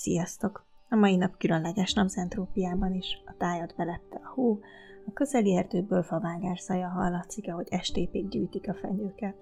Sziasztok! 0.00 0.66
A 0.88 0.96
mai 0.96 1.16
nap 1.16 1.36
különleges 1.36 1.92
napzentrópiában 1.92 2.94
is. 2.94 3.22
A 3.26 3.34
tájat 3.38 3.74
belepte 3.76 4.20
a 4.22 4.28
hó, 4.28 4.58
a 5.06 5.12
közeli 5.12 5.56
erdőből 5.56 6.02
favágás 6.02 6.60
szaja 6.60 6.88
hallatszik, 6.88 7.48
ahogy 7.48 7.66
estépig 7.70 8.28
gyűjtik 8.28 8.68
a 8.68 8.74
fenyőket. 8.74 9.36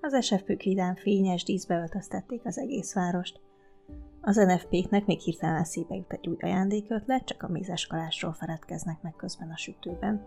Az 0.00 0.24
SF-ük 0.24 0.62
vidám 0.62 0.94
fényes 0.94 1.44
díszbe 1.44 1.78
öltöztették 1.78 2.40
az 2.44 2.58
egész 2.58 2.94
várost. 2.94 3.40
Az 4.20 4.36
NFP-knek 4.36 5.06
még 5.06 5.20
hirtelen 5.20 5.60
eszébe 5.60 5.94
jut 5.94 6.12
egy 6.12 6.28
új 6.28 6.36
ajándékötlet, 6.40 7.24
csak 7.24 7.42
a 7.42 7.48
mézeskalásról 7.48 8.32
feledkeznek 8.32 9.02
meg 9.02 9.14
közben 9.16 9.50
a 9.50 9.56
sütőben. 9.56 10.26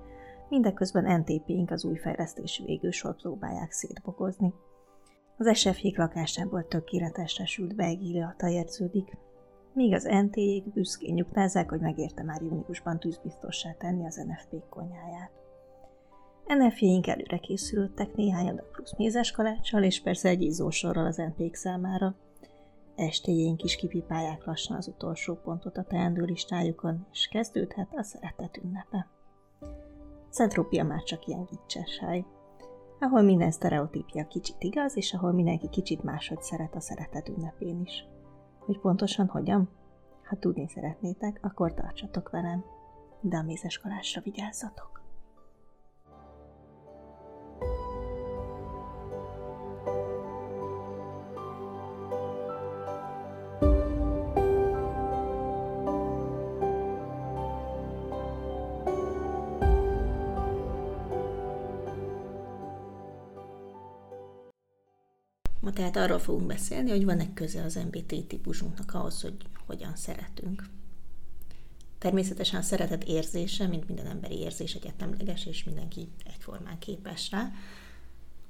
Mindeközben 0.50 1.20
NTP-ink 1.20 1.72
az 1.72 1.86
új 1.86 1.98
fejlesztésű 1.98 2.64
égősort 2.66 3.22
próbálják 3.22 3.72
szétbogozni. 3.72 4.54
Az 5.38 5.58
SF 5.58 5.80
lakásából 5.82 6.68
tökéletesre 6.68 7.46
sült 7.46 7.76
beegíliata 7.76 8.48
érződik, 8.48 9.18
míg 9.74 9.94
az 9.94 10.04
NT-jék 10.04 10.74
büszkén 10.74 11.14
nyugtázzák, 11.14 11.70
hogy 11.70 11.80
megérte 11.80 12.24
már 12.24 12.42
júniusban 12.42 13.00
tűzbiztossá 13.00 13.72
tenni 13.72 14.06
az 14.06 14.16
NFP 14.16 14.70
konyháját. 14.70 15.32
NF-jéink 16.46 17.08
előre 17.08 17.38
készülöttek 17.38 18.16
néhány 18.16 18.50
adag 18.50 18.72
plusz 18.72 18.98
mézes 18.98 19.32
kaláccsal, 19.32 19.84
és 19.84 20.02
persze 20.02 20.30
egy 20.30 20.42
izzósorral 20.42 21.06
az 21.06 21.18
np 21.18 21.56
számára. 21.56 22.16
Estéjénk 22.96 23.64
is 23.64 23.76
kipipálják 23.76 24.46
lassan 24.46 24.78
az 24.78 24.88
utolsó 24.88 25.36
pontot 25.36 25.78
a 25.78 25.84
teendő 25.84 26.24
listájukon, 26.24 27.08
és 27.12 27.28
kezdődhet 27.28 27.88
a 27.96 28.04
szeretet 28.04 28.58
ünnepe. 28.64 29.08
Centrópia 30.30 30.84
már 30.84 31.04
csak 31.04 31.28
ilyen 31.28 31.48
gicses 31.52 32.00
hely, 32.00 32.26
ahol 33.00 33.22
minden 33.22 33.52
sztereotípia 33.52 34.28
kicsit 34.28 34.56
igaz, 34.60 34.98
és 34.98 35.14
ahol 35.14 35.32
mindenki 35.32 35.70
kicsit 35.70 36.04
máshogy 36.04 36.42
szeret 36.42 36.76
a 36.76 36.80
szeretet 36.80 37.30
ünnepén 37.30 37.82
is. 37.86 38.06
Hogy 38.66 38.80
pontosan 38.80 39.28
hogyan? 39.28 39.70
Ha 40.24 40.36
tudni 40.36 40.68
szeretnétek, 40.68 41.40
akkor 41.42 41.74
tartsatok 41.74 42.30
velem, 42.30 42.64
de 43.22 43.38
a 43.38 43.44
mézeskalásra 43.44 44.22
vigyázzatok! 44.22 45.01
Tehát 65.82 66.10
arról 66.10 66.20
fogunk 66.20 66.48
beszélni, 66.48 66.90
hogy 66.90 67.06
van-e 67.06 67.34
köze 67.34 67.64
az 67.64 67.76
MBT 67.76 68.26
típusunknak 68.28 68.94
ahhoz, 68.94 69.22
hogy 69.22 69.36
hogyan 69.66 69.96
szeretünk. 69.96 70.70
Természetesen 71.98 72.60
a 72.60 72.64
szeretet 72.64 73.04
érzése, 73.04 73.68
mint 73.68 73.88
minden 73.88 74.08
emberi 74.08 74.36
érzés 74.36 74.74
egyetemleges, 74.74 75.46
és 75.46 75.64
mindenki 75.64 76.08
egyformán 76.26 76.80
képes 76.80 77.32
rá. 77.32 77.52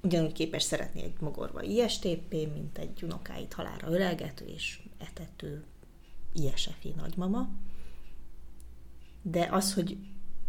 Ugyanúgy 0.02 0.32
képes 0.32 0.64
szeretni 0.64 1.02
egy 1.04 1.14
mogorva 1.20 1.62
ISTP, 1.62 2.32
mint 2.32 2.78
egy 2.78 3.04
unokáit 3.04 3.54
halára 3.54 3.92
ölelgető 3.92 4.46
és 4.46 4.82
etető 4.98 5.64
ISFI 6.34 6.94
nagymama. 6.98 7.50
De 9.22 9.48
az, 9.52 9.74
hogy 9.74 9.98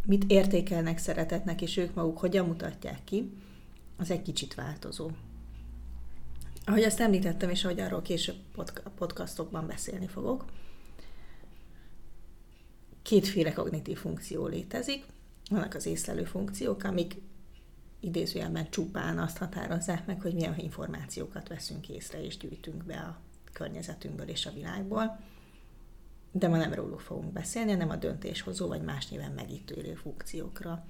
mit 0.06 0.24
értékelnek 0.26 0.98
szeretetnek, 0.98 1.62
és 1.62 1.76
ők 1.76 1.94
maguk 1.94 2.18
hogyan 2.18 2.46
mutatják 2.46 3.04
ki, 3.04 3.32
az 3.96 4.10
egy 4.10 4.22
kicsit 4.22 4.54
változó. 4.54 5.10
Ahogy 6.64 6.82
azt 6.82 7.00
említettem, 7.00 7.50
és 7.50 7.64
ahogy 7.64 7.80
arról 7.80 8.02
később 8.02 8.36
podcastokban 8.96 9.66
beszélni 9.66 10.06
fogok, 10.06 10.44
kétféle 13.02 13.52
kognitív 13.52 13.98
funkció 13.98 14.46
létezik. 14.46 15.04
Vannak 15.50 15.74
az 15.74 15.86
észlelő 15.86 16.24
funkciók, 16.24 16.84
amik 16.84 17.16
idézőjelben 18.00 18.70
csupán 18.70 19.18
azt 19.18 19.38
határozzák 19.38 20.06
meg, 20.06 20.20
hogy 20.20 20.34
milyen 20.34 20.58
információkat 20.58 21.48
veszünk 21.48 21.88
észre 21.88 22.24
és 22.24 22.36
gyűjtünk 22.36 22.84
be 22.84 22.96
a 22.96 23.20
környezetünkből 23.52 24.28
és 24.28 24.46
a 24.46 24.52
világból. 24.52 25.20
De 26.32 26.48
ma 26.48 26.56
nem 26.56 26.74
róluk 26.74 27.00
fogunk 27.00 27.32
beszélni, 27.32 27.70
hanem 27.70 27.90
a 27.90 27.96
döntéshozó 27.96 28.66
vagy 28.66 28.82
más 28.82 29.08
néven 29.08 29.32
megítélő 29.32 29.94
funkciókra. 29.94 30.84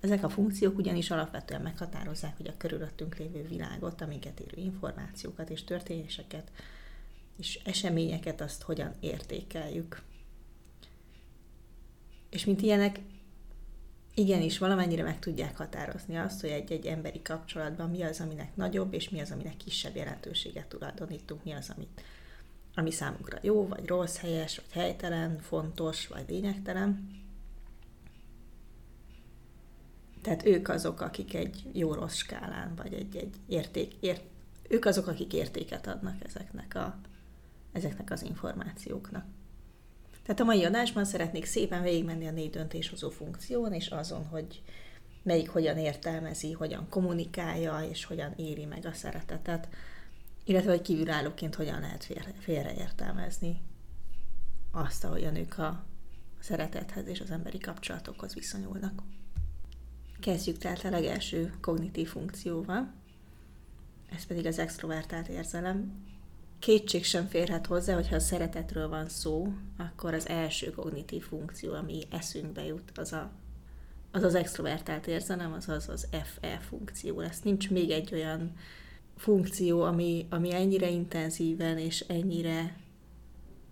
Ezek 0.00 0.24
a 0.24 0.28
funkciók 0.28 0.78
ugyanis 0.78 1.10
alapvetően 1.10 1.62
meghatározzák, 1.62 2.36
hogy 2.36 2.48
a 2.48 2.56
körülöttünk 2.56 3.16
lévő 3.16 3.46
világot, 3.48 4.00
amiket 4.00 4.40
érő 4.40 4.62
információkat 4.62 5.50
és 5.50 5.64
történéseket 5.64 6.50
és 7.40 7.60
eseményeket 7.64 8.40
azt 8.40 8.62
hogyan 8.62 8.94
értékeljük. 9.00 10.02
És 12.30 12.44
mint 12.44 12.62
ilyenek, 12.62 13.00
igenis 14.14 14.58
valamennyire 14.58 15.02
meg 15.02 15.18
tudják 15.18 15.56
határozni 15.56 16.16
azt, 16.16 16.40
hogy 16.40 16.50
egy-egy 16.50 16.86
emberi 16.86 17.22
kapcsolatban 17.22 17.90
mi 17.90 18.02
az, 18.02 18.20
aminek 18.20 18.56
nagyobb, 18.56 18.92
és 18.92 19.08
mi 19.08 19.20
az, 19.20 19.30
aminek 19.30 19.56
kisebb 19.56 19.96
jelentőséget 19.96 20.66
tulajdonítunk, 20.66 21.44
mi 21.44 21.52
az, 21.52 21.72
amit, 21.76 22.02
ami 22.74 22.90
számunkra 22.90 23.38
jó, 23.42 23.66
vagy 23.66 23.86
rossz, 23.86 24.16
helyes, 24.16 24.56
vagy 24.56 24.72
helytelen, 24.72 25.38
fontos, 25.38 26.06
vagy 26.06 26.24
lényegtelen. 26.28 27.19
Tehát 30.20 30.46
ők 30.46 30.68
azok, 30.68 31.00
akik 31.00 31.34
egy 31.34 31.62
jó-rossz 31.72 32.16
skálán, 32.16 32.74
vagy 32.76 32.92
egy, 32.92 33.16
egy 33.16 33.34
érték, 33.46 33.92
ért, 34.00 34.22
ők 34.68 34.84
azok, 34.84 35.06
akik 35.06 35.32
értéket 35.32 35.86
adnak 35.86 36.24
ezeknek, 36.24 36.74
a, 36.74 37.00
ezeknek 37.72 38.10
az 38.10 38.22
információknak. 38.22 39.24
Tehát 40.22 40.40
a 40.40 40.44
mai 40.44 40.64
adásban 40.64 41.04
szeretnék 41.04 41.44
szépen 41.44 41.82
végigmenni 41.82 42.26
a 42.26 42.30
négy 42.30 42.50
döntéshozó 42.50 43.10
funkción, 43.10 43.72
és 43.72 43.86
azon, 43.86 44.26
hogy 44.26 44.62
melyik 45.22 45.48
hogyan 45.48 45.78
értelmezi, 45.78 46.52
hogyan 46.52 46.88
kommunikálja, 46.88 47.80
és 47.90 48.04
hogyan 48.04 48.32
éri 48.36 48.64
meg 48.64 48.86
a 48.86 48.92
szeretetet, 48.92 49.68
illetve 50.44 50.70
hogy 50.70 50.82
kívülállóként 50.82 51.54
hogyan 51.54 51.80
lehet 51.80 52.04
félre, 52.04 52.34
félreértelmezni 52.38 53.60
azt, 54.70 55.04
ahogyan 55.04 55.36
ők 55.36 55.58
a 55.58 55.84
szeretethez 56.40 57.06
és 57.06 57.20
az 57.20 57.30
emberi 57.30 57.58
kapcsolatokhoz 57.58 58.34
viszonyulnak. 58.34 59.02
Kezdjük 60.20 60.58
tehát 60.58 60.84
a 60.84 60.90
legelső 60.90 61.52
kognitív 61.60 62.08
funkcióval, 62.08 62.92
ez 64.16 64.26
pedig 64.26 64.46
az 64.46 64.58
extrovertált 64.58 65.28
érzelem. 65.28 65.92
Kétség 66.58 67.04
sem 67.04 67.26
férhet 67.26 67.66
hozzá, 67.66 67.94
hogyha 67.94 68.14
a 68.14 68.20
szeretetről 68.20 68.88
van 68.88 69.08
szó, 69.08 69.52
akkor 69.76 70.14
az 70.14 70.28
első 70.28 70.70
kognitív 70.70 71.22
funkció, 71.22 71.72
ami 71.72 72.02
eszünkbe 72.10 72.64
jut, 72.64 72.98
az 72.98 73.12
a, 73.12 73.30
az, 74.10 74.22
az 74.22 74.34
extrovertált 74.34 75.06
érzelem, 75.06 75.52
az 75.52 75.68
az 75.68 75.88
az 75.88 76.06
FE 76.10 76.58
funkció. 76.58 77.20
Ez 77.20 77.38
nincs 77.42 77.70
még 77.70 77.90
egy 77.90 78.14
olyan 78.14 78.52
funkció, 79.16 79.82
ami, 79.82 80.26
ami 80.30 80.54
ennyire 80.54 80.88
intenzíven 80.88 81.78
és 81.78 82.00
ennyire 82.00 82.76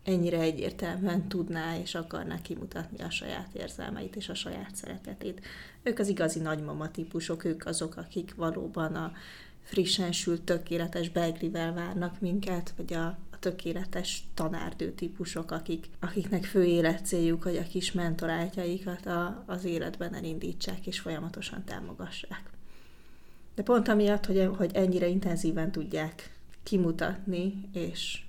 ennyire 0.08 0.40
egyértelműen 0.40 1.28
tudná 1.28 1.78
és 1.78 1.94
akarná 1.94 2.40
kimutatni 2.42 3.02
a 3.02 3.10
saját 3.10 3.54
érzelmeit 3.54 4.16
és 4.16 4.28
a 4.28 4.34
saját 4.34 4.74
szeretetét. 4.74 5.46
Ők 5.82 5.98
az 5.98 6.08
igazi 6.08 6.38
nagymama 6.38 6.90
típusok, 6.90 7.44
ők 7.44 7.66
azok, 7.66 7.96
akik 7.96 8.34
valóban 8.34 8.94
a 8.94 9.12
frissen 9.62 10.12
sült, 10.12 10.42
tökéletes 10.42 11.08
begrivel 11.08 11.72
várnak 11.72 12.20
minket, 12.20 12.72
vagy 12.76 12.92
a, 12.92 13.06
a 13.06 13.38
tökéletes 13.38 14.24
tanárdő 14.34 14.92
típusok, 14.92 15.50
akik, 15.50 15.86
akiknek 16.00 16.44
fő 16.44 16.64
életcéljuk, 16.64 17.42
hogy 17.42 17.56
a 17.56 17.68
kis 17.70 17.92
mentorátjaikat 17.92 19.06
a, 19.06 19.44
az 19.46 19.64
életben 19.64 20.14
elindítsák 20.14 20.86
és 20.86 21.00
folyamatosan 21.00 21.64
támogassák. 21.64 22.42
De 23.54 23.62
pont 23.62 23.88
amiatt, 23.88 24.26
hogy, 24.26 24.50
hogy 24.56 24.70
ennyire 24.74 25.06
intenzíven 25.06 25.72
tudják 25.72 26.30
kimutatni 26.62 27.68
és 27.72 28.22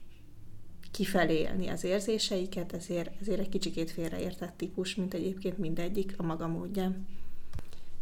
kifelé 0.91 1.39
élni 1.39 1.68
az 1.68 1.83
érzéseiket, 1.83 2.74
ezért, 2.74 3.21
ezért 3.21 3.39
egy 3.39 3.50
kicsikét 3.50 3.91
félreértett 3.91 4.57
típus, 4.57 4.95
mint 4.95 5.13
egyébként 5.13 5.57
mindegyik 5.57 6.13
a 6.18 6.24
maga 6.24 6.47
módján. 6.47 7.07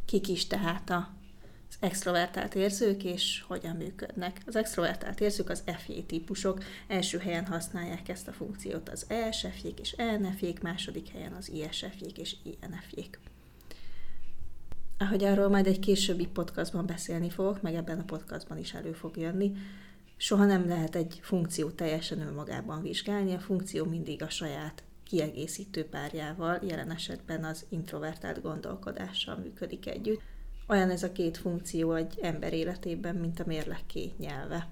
Kik 0.05 0.27
is 0.27 0.47
tehát 0.47 0.89
a 0.89 1.17
az 1.69 1.77
extrovertált 1.79 2.55
érzők, 2.55 3.03
és 3.03 3.43
hogyan 3.47 3.75
működnek. 3.75 4.41
Az 4.45 4.55
extrovertált 4.55 5.21
érzők 5.21 5.49
az 5.49 5.63
FJ 5.65 5.93
típusok, 6.07 6.63
első 6.87 7.17
helyen 7.17 7.45
használják 7.45 8.09
ezt 8.09 8.27
a 8.27 8.31
funkciót 8.33 8.89
az 8.89 9.05
ESF-jék 9.07 9.79
és 9.79 9.91
ENF-jék, 9.91 10.61
második 10.61 11.09
helyen 11.09 11.33
az 11.33 11.49
ISF-jék 11.51 12.17
és 12.17 12.35
INF-jék. 12.43 13.19
Ahogy 14.97 15.23
arról 15.23 15.49
majd 15.49 15.67
egy 15.67 15.79
későbbi 15.79 16.27
podcastban 16.27 16.85
beszélni 16.85 17.29
fogok, 17.29 17.61
meg 17.61 17.75
ebben 17.75 17.99
a 17.99 18.03
podcastban 18.03 18.57
is 18.57 18.73
elő 18.73 18.91
fog 18.91 19.17
jönni, 19.17 19.51
Soha 20.17 20.45
nem 20.45 20.67
lehet 20.67 20.95
egy 20.95 21.19
funkció 21.21 21.69
teljesen 21.69 22.21
önmagában 22.21 22.81
vizsgálni, 22.81 23.33
a 23.33 23.39
funkció 23.39 23.85
mindig 23.85 24.21
a 24.21 24.29
saját 24.29 24.83
kiegészítő 25.03 25.85
párjával, 25.85 26.59
jelen 26.67 26.91
esetben 26.91 27.43
az 27.43 27.65
introvertált 27.69 28.41
gondolkodással 28.41 29.35
működik 29.35 29.87
együtt. 29.87 30.21
Olyan 30.67 30.89
ez 30.89 31.03
a 31.03 31.11
két 31.11 31.37
funkció 31.37 31.93
egy 31.93 32.19
ember 32.21 32.53
életében, 32.53 33.15
mint 33.15 33.39
a 33.39 33.43
mérleg 33.47 33.79
két 33.87 34.19
nyelve. 34.19 34.67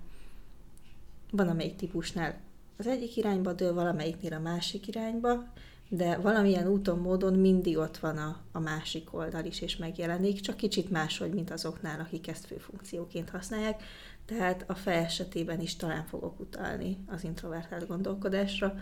Van, 1.31 1.47
amelyik 1.47 1.75
típusnál 1.75 2.39
az 2.77 2.87
egyik 2.87 3.17
irányba 3.17 3.53
dől, 3.53 3.73
valamelyiknél 3.73 4.33
a 4.33 4.39
másik 4.39 4.87
irányba, 4.87 5.53
de 5.89 6.17
valamilyen 6.17 6.67
úton, 6.67 6.99
módon 6.99 7.33
mindig 7.33 7.77
ott 7.77 7.97
van 7.97 8.17
a, 8.17 8.37
a 8.51 8.59
másik 8.59 9.13
oldal 9.13 9.45
is, 9.45 9.61
és 9.61 9.77
megjelenik, 9.77 10.39
csak 10.39 10.57
kicsit 10.57 10.89
máshogy, 10.89 11.33
mint 11.33 11.51
azoknál, 11.51 11.99
akik 11.99 12.27
ezt 12.27 12.45
főfunkcióként 12.45 13.29
használják. 13.29 13.83
Tehát 14.25 14.63
a 14.67 14.75
fej 14.75 15.03
esetében 15.03 15.59
is 15.59 15.75
talán 15.75 16.05
fogok 16.05 16.39
utalni 16.39 16.97
az 17.07 17.23
introvertált 17.23 17.87
gondolkodásra, 17.87 18.75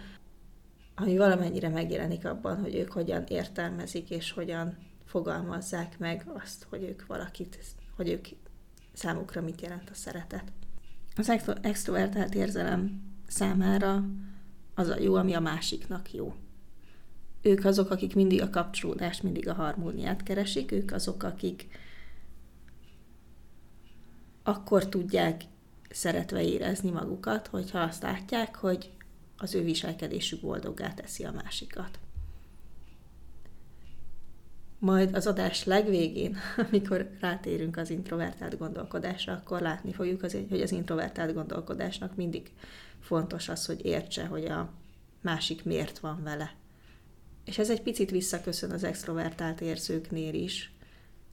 ami 0.95 1.17
valamennyire 1.17 1.69
megjelenik 1.69 2.25
abban, 2.25 2.61
hogy 2.61 2.75
ők 2.75 2.91
hogyan 2.91 3.23
értelmezik, 3.27 4.09
és 4.09 4.31
hogyan 4.31 4.77
fogalmazzák 5.05 5.99
meg 5.99 6.25
azt, 6.33 6.65
hogy 6.69 6.83
ők 6.83 7.05
valakit, 7.05 7.59
hogy 7.95 8.09
ők 8.09 8.27
számukra 8.93 9.41
mit 9.41 9.61
jelent 9.61 9.89
a 9.89 9.93
szeretet. 9.93 10.43
Az 11.15 11.39
extrovertált 11.61 12.35
érzelem 12.35 13.01
számára 13.27 14.03
az 14.75 14.87
a 14.87 14.99
jó, 14.99 15.15
ami 15.15 15.33
a 15.33 15.39
másiknak 15.39 16.13
jó. 16.13 16.33
Ők 17.41 17.65
azok, 17.65 17.89
akik 17.89 18.15
mindig 18.15 18.41
a 18.41 18.49
kapcsolódást, 18.49 19.23
mindig 19.23 19.47
a 19.47 19.53
harmóniát 19.53 20.23
keresik, 20.23 20.71
ők 20.71 20.91
azok, 20.91 21.23
akik 21.23 21.67
akkor 24.43 24.89
tudják 24.89 25.41
szeretve 25.89 26.43
érezni 26.43 26.89
magukat, 26.89 27.47
hogyha 27.47 27.79
azt 27.79 28.03
látják, 28.03 28.55
hogy 28.55 28.91
az 29.37 29.55
ő 29.55 29.63
viselkedésük 29.63 30.41
boldoggá 30.41 30.93
teszi 30.93 31.23
a 31.23 31.31
másikat. 31.31 31.99
Majd 34.79 35.15
az 35.15 35.27
adás 35.27 35.63
legvégén, 35.63 36.37
amikor 36.69 37.09
rátérünk 37.19 37.77
az 37.77 37.89
introvertált 37.89 38.57
gondolkodásra, 38.57 39.33
akkor 39.33 39.61
látni 39.61 39.93
fogjuk, 39.93 40.21
hogy 40.49 40.61
az 40.61 40.71
introvertált 40.71 41.33
gondolkodásnak 41.33 42.15
mindig 42.15 42.51
fontos 42.99 43.49
az, 43.49 43.65
hogy 43.65 43.85
értse, 43.85 44.25
hogy 44.25 44.45
a 44.45 44.69
másik 45.21 45.63
miért 45.63 45.99
van 45.99 46.23
vele. 46.23 46.53
És 47.45 47.57
ez 47.57 47.69
egy 47.69 47.81
picit 47.81 48.11
visszaköszön 48.11 48.71
az 48.71 48.83
extrovertált 48.83 49.61
érzőknél 49.61 50.33
is, 50.33 50.72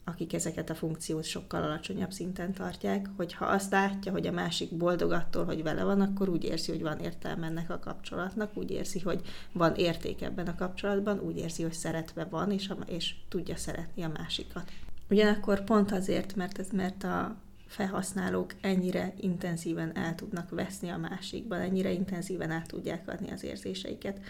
akik 0.05 0.32
ezeket 0.32 0.70
a 0.70 0.75
funkciót 0.75 1.25
sokkal 1.25 1.62
alacsonyabb 1.62 2.11
szinten 2.11 2.52
tartják, 2.52 3.06
hogy 3.17 3.32
ha 3.32 3.44
azt 3.44 3.70
látja, 3.70 4.12
hogy 4.12 4.26
a 4.26 4.32
másik 4.32 4.76
boldog 4.76 5.12
attól, 5.12 5.44
hogy 5.44 5.62
vele 5.62 5.85
van, 5.85 6.00
akkor 6.00 6.29
úgy 6.29 6.44
érzi, 6.44 6.70
hogy 6.70 6.82
van 6.82 6.99
értelme 6.99 7.47
ennek 7.47 7.70
a 7.70 7.79
kapcsolatnak, 7.79 8.56
úgy 8.56 8.70
érzi, 8.70 9.00
hogy 9.00 9.20
van 9.52 9.75
érték 9.75 10.23
ebben 10.23 10.47
a 10.47 10.55
kapcsolatban, 10.55 11.20
úgy 11.20 11.37
érzi, 11.37 11.62
hogy 11.62 11.73
szeretve 11.73 12.25
van, 12.25 12.50
és, 12.50 12.69
a, 12.69 12.76
és 12.87 13.14
tudja 13.29 13.56
szeretni 13.56 14.02
a 14.02 14.12
másikat. 14.17 14.73
Ugyanakkor 15.11 15.64
pont 15.64 15.93
azért, 15.93 16.37
mert, 16.37 16.58
ez, 16.58 16.69
mert 16.73 17.05
a 17.05 17.37
felhasználók 17.67 18.55
ennyire 18.61 19.12
intenzíven 19.20 19.96
el 19.96 20.14
tudnak 20.14 20.50
veszni 20.50 20.88
a 20.88 20.96
másikban, 20.96 21.61
ennyire 21.61 21.93
intenzíven 21.93 22.50
át 22.50 22.67
tudják 22.67 23.08
adni 23.08 23.31
az 23.31 23.44
érzéseiket, 23.44 24.20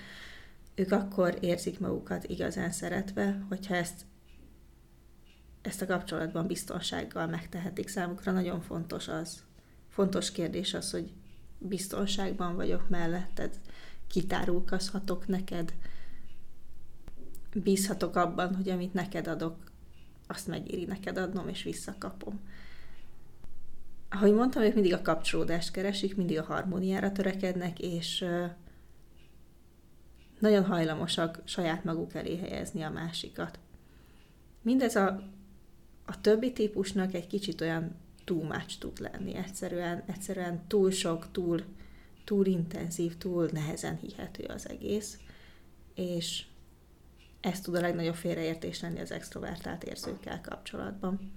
ők 0.74 0.92
akkor 0.92 1.38
érzik 1.40 1.80
magukat 1.80 2.24
igazán 2.24 2.70
szeretve, 2.70 3.44
hogyha 3.48 3.74
ezt 3.74 4.04
ezt 5.62 5.82
a 5.82 5.86
kapcsolatban 5.86 6.46
biztonsággal 6.46 7.26
megtehetik. 7.26 7.88
Számukra 7.88 8.32
nagyon 8.32 8.60
fontos 8.60 9.08
az. 9.08 9.44
Fontos 9.88 10.32
kérdés 10.32 10.74
az, 10.74 10.90
hogy 10.90 11.12
biztonságban 11.58 12.56
vagyok 12.56 12.88
melletted, 12.88 13.60
kitárulkozhatok 14.06 15.26
neked, 15.26 15.74
bízhatok 17.54 18.16
abban, 18.16 18.54
hogy 18.54 18.68
amit 18.68 18.92
neked 18.92 19.26
adok, 19.26 19.56
azt 20.26 20.46
megéri 20.46 20.84
neked 20.84 21.18
adnom, 21.18 21.48
és 21.48 21.62
visszakapom. 21.62 22.40
Ahogy 24.08 24.32
mondtam, 24.32 24.62
ők 24.62 24.74
mindig 24.74 24.92
a 24.92 25.02
kapcsolódást 25.02 25.70
keresik, 25.70 26.16
mindig 26.16 26.38
a 26.38 26.44
harmóniára 26.44 27.12
törekednek, 27.12 27.78
és 27.78 28.24
nagyon 30.38 30.64
hajlamosak 30.64 31.40
saját 31.44 31.84
maguk 31.84 32.14
elé 32.14 32.36
helyezni 32.36 32.82
a 32.82 32.90
másikat. 32.90 33.58
Mindez 34.62 34.96
a 34.96 35.22
a 36.10 36.20
többi 36.20 36.52
típusnak 36.52 37.14
egy 37.14 37.26
kicsit 37.26 37.60
olyan 37.60 37.94
too 38.24 38.42
much 38.42 38.78
tud 38.78 39.00
lenni. 39.00 39.34
Egyszerűen, 39.34 40.02
egyszerűen 40.06 40.66
túl 40.66 40.90
sok, 40.90 41.26
túl, 41.32 41.64
túl 42.24 42.46
intenzív, 42.46 43.16
túl 43.16 43.48
nehezen 43.52 43.96
hihető 43.96 44.44
az 44.44 44.68
egész, 44.68 45.18
és 45.94 46.44
ez 47.40 47.60
tud 47.60 47.74
a 47.74 47.80
legnagyobb 47.80 48.14
félreértés 48.14 48.80
lenni 48.80 49.00
az 49.00 49.10
extrovertált 49.10 49.84
érzőkkel 49.84 50.40
kapcsolatban. 50.40 51.32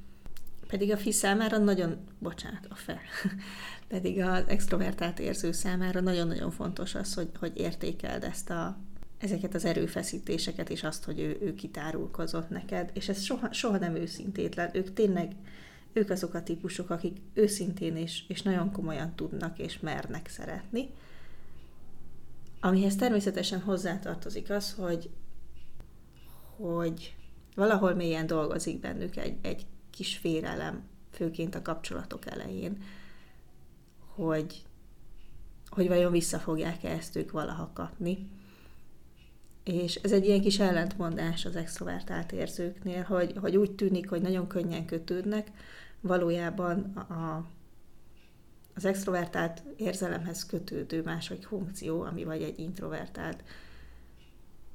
Pedig 0.68 0.92
a 0.92 0.98
fi 0.98 1.12
számára 1.12 1.58
nagyon, 1.58 1.98
bocsánat, 2.20 2.66
a 2.70 2.75
fe, 2.75 3.02
pedig 3.88 4.22
az 4.22 4.44
extrovertált 4.48 5.20
érző 5.20 5.52
számára 5.52 6.00
nagyon-nagyon 6.00 6.52
fontos 6.52 6.96
az, 6.96 7.14
hogy, 7.14 7.30
hogy 7.40 7.52
értékeld 7.56 8.24
ezt 8.24 8.50
a, 8.50 8.78
ezeket 9.24 9.54
az 9.54 9.66
erőfeszítéseket, 9.66 10.70
és 10.70 10.84
azt, 10.84 11.04
hogy 11.04 11.20
ő, 11.20 11.38
ő 11.42 11.56
kitárulkozott 11.56 12.50
neked, 12.50 12.92
és 12.94 13.10
ez 13.10 13.22
soha, 13.22 13.54
soha 13.54 13.78
nem 13.78 13.96
őszintétlen. 13.96 14.70
Ők 14.74 14.94
tényleg, 14.94 15.36
ők 15.94 16.10
azok 16.10 16.34
a 16.34 16.44
típusok, 16.44 16.90
akik 16.90 17.18
őszintén 17.34 17.96
és, 17.96 18.24
és 18.28 18.42
nagyon 18.42 18.72
komolyan 18.72 19.16
tudnak 19.16 19.60
és 19.60 19.80
mernek 19.80 20.28
szeretni. 20.28 20.90
Amihez 22.60 22.96
természetesen 22.96 23.62
hozzátartozik 23.62 24.50
az, 24.50 24.74
hogy, 24.74 25.10
hogy 26.56 27.16
valahol 27.56 27.94
mélyen 27.94 28.28
dolgozik 28.28 28.80
bennük 28.80 29.16
egy, 29.16 29.38
egy 29.42 29.66
kis 29.90 30.18
félelem, 30.18 30.84
főként 31.12 31.56
a 31.56 31.62
kapcsolatok 31.62 32.25
elején, 32.25 32.78
hogy, 34.16 34.64
hogy 35.70 35.88
vajon 35.88 36.12
vissza 36.12 36.40
fogják-e 36.40 36.90
ezt 36.90 37.16
ők 37.16 37.31
valaha 37.31 37.72
kapni 37.74 38.42
és 39.63 39.95
ez 39.95 40.12
egy 40.12 40.25
ilyen 40.25 40.42
kis 40.42 40.60
ellentmondás 40.60 41.45
az 41.45 41.56
extrovertált 41.56 42.31
érzőknél, 42.31 43.01
hogy, 43.01 43.33
hogy 43.42 43.57
úgy 43.57 43.71
tűnik, 43.71 44.10
hogy 44.10 44.21
nagyon 44.21 44.48
könnyen 44.48 44.86
kötődnek, 44.86 45.51
valójában 46.01 46.80
a, 46.95 47.45
az 48.75 48.86
extrovertált 48.86 49.63
érzelemhez 49.77 50.46
kötődő 50.46 51.01
másik 51.01 51.43
funkció, 51.43 52.01
ami 52.01 52.24
vagy 52.24 52.41
egy 52.41 52.60
introvertált 52.60 53.43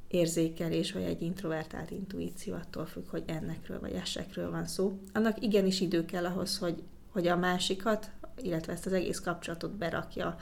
érzékelés, 0.08 0.92
vagy 0.92 1.02
egy 1.02 1.22
introvertált 1.22 1.90
intuíció, 1.90 2.54
attól 2.54 2.86
függ, 2.86 3.08
hogy 3.08 3.22
ennekről 3.26 3.80
vagy 3.80 3.92
esekről 3.92 4.50
van 4.50 4.66
szó. 4.66 4.98
Annak 5.12 5.42
igenis 5.42 5.80
idő 5.80 6.04
kell 6.04 6.24
ahhoz, 6.24 6.58
hogy, 6.58 6.82
hogy 7.08 7.26
a 7.26 7.36
másikat, 7.36 8.10
illetve 8.42 8.72
ezt 8.72 8.86
az 8.86 8.92
egész 8.92 9.20
kapcsolatot 9.20 9.76
berakja 9.76 10.36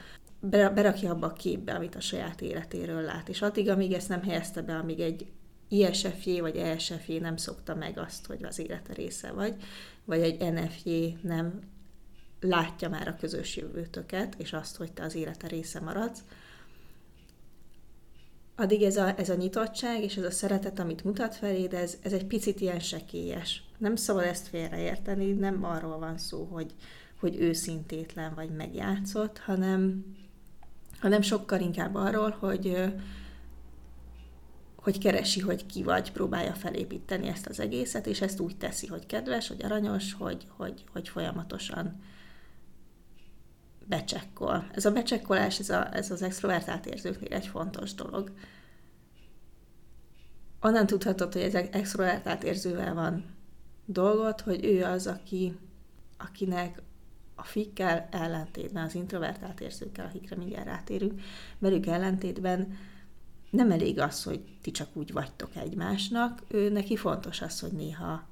berakja 0.51 1.11
abba 1.11 1.27
a 1.27 1.33
képbe, 1.33 1.73
amit 1.73 1.95
a 1.95 2.01
saját 2.01 2.41
életéről 2.41 3.03
lát. 3.03 3.29
És 3.29 3.43
addig, 3.43 3.69
amíg 3.69 3.93
ezt 3.93 4.09
nem 4.09 4.23
helyezte 4.23 4.63
be, 4.63 4.75
amíg 4.77 5.01
egy 5.01 5.27
ISFJ 5.69 6.41
vagy 6.41 6.57
ESFJ 6.57 7.17
nem 7.17 7.37
szokta 7.37 7.75
meg 7.75 7.99
azt, 7.99 8.27
hogy 8.27 8.45
az 8.45 8.59
élete 8.59 8.93
része 8.93 9.33
vagy, 9.33 9.55
vagy 10.05 10.21
egy 10.21 10.53
NFJ 10.53 11.17
nem 11.23 11.61
látja 12.41 12.89
már 12.89 13.09
a 13.09 13.17
közös 13.17 13.57
jövőtöket, 13.57 14.35
és 14.39 14.53
azt, 14.53 14.77
hogy 14.77 14.93
te 14.93 15.03
az 15.03 15.15
élete 15.15 15.47
része 15.47 15.81
maradsz, 15.81 16.23
addig 18.57 18.83
ez 18.83 18.97
a, 18.97 19.19
ez 19.19 19.29
a 19.29 19.35
nyitottság 19.35 20.03
és 20.03 20.17
ez 20.17 20.25
a 20.25 20.31
szeretet, 20.31 20.79
amit 20.79 21.05
mutat 21.05 21.35
feléd, 21.35 21.75
ez, 21.75 21.99
ez 22.03 22.13
egy 22.13 22.27
picit 22.27 22.61
ilyen 22.61 22.81
sekélyes. 22.81 23.63
Nem 23.79 23.97
szabad 23.97 24.25
ezt 24.25 24.49
félreérteni, 24.49 25.33
nem 25.33 25.65
arról 25.65 25.99
van 25.99 26.19
szó, 26.19 26.45
hogy, 26.45 26.75
hogy 27.21 27.41
őszintétlen 27.41 28.35
vagy 28.35 28.51
megjátszott, 28.51 29.39
hanem, 29.39 30.05
hanem 31.01 31.21
sokkal 31.21 31.61
inkább 31.61 31.95
arról, 31.95 32.31
hogy, 32.31 32.93
hogy 34.77 34.99
keresi, 34.99 35.41
hogy 35.41 35.67
ki 35.67 35.83
vagy, 35.83 36.13
próbálja 36.13 36.53
felépíteni 36.55 37.29
ezt 37.29 37.47
az 37.47 37.61
egészet, 37.61 38.07
és 38.07 38.21
ezt 38.21 38.41
úgy 38.41 38.57
teszi, 38.57 38.87
hogy 38.87 39.07
kedves, 39.07 39.49
hogy 39.49 39.65
aranyos, 39.65 40.15
hogy, 40.15 40.47
hogy, 40.57 40.85
hogy 40.93 41.09
folyamatosan 41.09 42.03
becsekkol. 43.85 44.67
Ez 44.73 44.85
a 44.85 44.93
becsekkolás, 44.93 45.59
ez, 45.59 45.71
a, 45.71 45.95
ez 45.95 46.11
az 46.11 46.23
extrovertált 46.23 46.87
érzőknél 46.87 47.33
egy 47.33 47.47
fontos 47.47 47.95
dolog. 47.95 48.33
Onnan 50.61 50.87
tudhatod, 50.87 51.33
hogy 51.33 51.43
ez 51.43 51.55
extrovertált 51.55 52.45
érzővel 52.45 52.95
van 52.95 53.25
dolgot, 53.85 54.41
hogy 54.41 54.65
ő 54.65 54.85
az, 54.85 55.07
aki, 55.07 55.59
akinek 56.19 56.83
a 57.37 57.45
fikkel 57.45 58.09
ellentétben, 58.11 58.85
az 58.85 58.95
introvertált 58.95 59.61
érzőkkel, 59.61 60.07
akikre 60.07 60.37
mindjárt 60.37 60.67
rátérünk, 60.67 61.21
velük 61.59 61.87
ellentétben 61.87 62.77
nem 63.51 63.71
elég 63.71 63.99
az, 63.99 64.23
hogy 64.23 64.41
ti 64.63 64.71
csak 64.71 64.89
úgy 64.93 65.13
vagytok 65.13 65.57
egymásnak, 65.57 66.43
ő 66.49 66.71
neki 66.71 66.97
fontos 66.97 67.41
az, 67.41 67.61
hogy 67.61 67.73
néha 67.73 68.27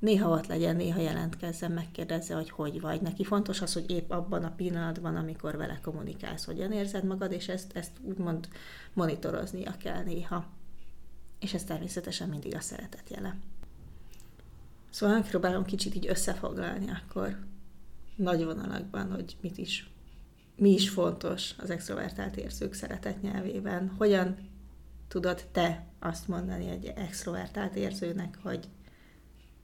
néha 0.00 0.28
ott 0.28 0.46
legyen, 0.46 0.76
néha 0.76 1.00
jelentkezzen, 1.00 1.72
megkérdezze, 1.72 2.34
hogy 2.34 2.50
hogy 2.50 2.80
vagy. 2.80 3.00
Neki 3.00 3.24
fontos 3.24 3.60
az, 3.60 3.72
hogy 3.72 3.90
épp 3.90 4.10
abban 4.10 4.44
a 4.44 4.54
pillanatban, 4.54 5.16
amikor 5.16 5.56
vele 5.56 5.80
kommunikálsz, 5.82 6.44
hogyan 6.44 6.72
érzed 6.72 7.04
magad, 7.04 7.32
és 7.32 7.48
ezt, 7.48 7.76
ezt 7.76 7.90
úgymond 8.02 8.48
monitoroznia 8.92 9.74
kell 9.78 10.02
néha. 10.02 10.46
És 11.40 11.54
ez 11.54 11.64
természetesen 11.64 12.28
mindig 12.28 12.54
a 12.54 12.60
szeretet 12.60 13.10
jele. 13.10 13.36
Szóval 14.90 15.16
megpróbálom 15.16 15.64
kicsit 15.64 15.94
így 15.94 16.08
összefoglalni 16.08 16.90
akkor 16.90 17.36
nagy 18.20 18.44
vonalakban, 18.44 19.12
hogy 19.12 19.36
mit 19.40 19.58
is, 19.58 19.90
mi 20.56 20.70
is 20.70 20.88
fontos 20.88 21.54
az 21.58 21.70
extrovertált 21.70 22.36
érzők 22.36 22.72
szeretet 22.72 23.22
nyelvében. 23.22 23.94
Hogyan 23.98 24.36
tudod 25.08 25.44
te 25.52 25.86
azt 25.98 26.28
mondani 26.28 26.68
egy 26.68 26.86
extrovertált 26.86 27.74
érzőnek, 27.74 28.38
hogy, 28.42 28.68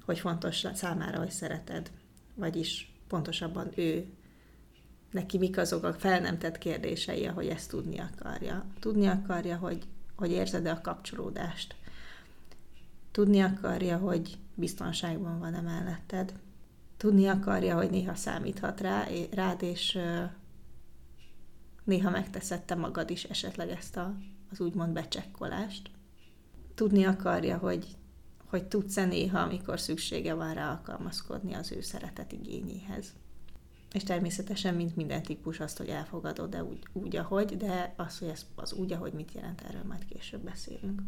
hogy 0.05 0.19
fontos 0.19 0.65
számára, 0.75 1.19
hogy 1.19 1.31
szereted, 1.31 1.91
vagyis 2.35 2.93
pontosabban 3.09 3.71
ő, 3.75 4.07
neki 5.11 5.39
mik 5.39 5.59
azok 5.59 5.85
a 5.85 5.93
fel 5.93 6.21
nem 6.21 6.39
tett 6.39 6.59
kérdései, 6.59 7.25
hogy 7.25 7.49
ezt 7.49 7.71
tudni 7.71 7.99
akarja. 7.99 8.67
Tudni 8.81 9.07
akarja, 9.07 9.57
hogy, 9.57 9.85
hogy 10.17 10.31
érzed-e 10.31 10.71
a 10.71 10.81
kapcsolódást. 10.81 11.75
Tudni 13.11 13.41
akarja, 13.41 13.99
hogy 13.99 14.39
biztonságban 14.55 15.39
van-e 15.39 15.61
melletted. 15.61 16.33
Tudni 16.97 17.27
akarja, 17.27 17.77
hogy 17.77 17.91
néha 17.91 18.15
számíthat 18.15 18.81
rá, 18.81 19.07
rád, 19.31 19.63
és 19.63 19.99
néha 21.85 22.11
megteszed 22.11 22.63
te 22.63 22.75
magad 22.75 23.11
is 23.11 23.25
esetleg 23.25 23.69
ezt 23.71 23.97
a, 23.97 24.15
az 24.51 24.61
úgymond 24.61 24.93
becsekkolást. 24.93 25.91
Tudni 26.75 27.05
akarja, 27.05 27.57
hogy, 27.59 27.87
hogy 28.47 28.65
tudsz-e 28.65 29.05
néha, 29.05 29.39
amikor 29.39 29.81
szüksége 29.81 30.35
van 30.35 30.55
rá 30.55 30.71
alkalmazkodni 30.71 31.53
az 31.55 31.73
ő 31.73 31.81
szeretet 31.81 32.33
igényéhez. 32.33 33.13
És 33.93 34.03
természetesen, 34.03 34.75
mint 34.75 34.97
minden 34.97 35.23
típus, 35.23 35.61
azt, 35.61 35.79
hogy 35.79 35.89
elfogadod, 35.89 36.51
de 36.51 36.65
úgy, 36.65 36.79
úgy 36.93 37.17
ahogy, 37.17 37.57
de 37.57 37.95
az, 37.97 38.19
hogy 38.19 38.29
ez 38.29 38.47
az 38.55 38.73
úgy, 38.73 38.93
ahogy 38.93 39.13
mit 39.13 39.33
jelent, 39.33 39.61
erről 39.61 39.85
majd 39.87 40.05
később 40.05 40.41
beszélünk. 40.41 41.03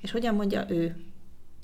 És 0.00 0.10
hogyan 0.10 0.34
mondja 0.34 0.70
ő 0.70 1.04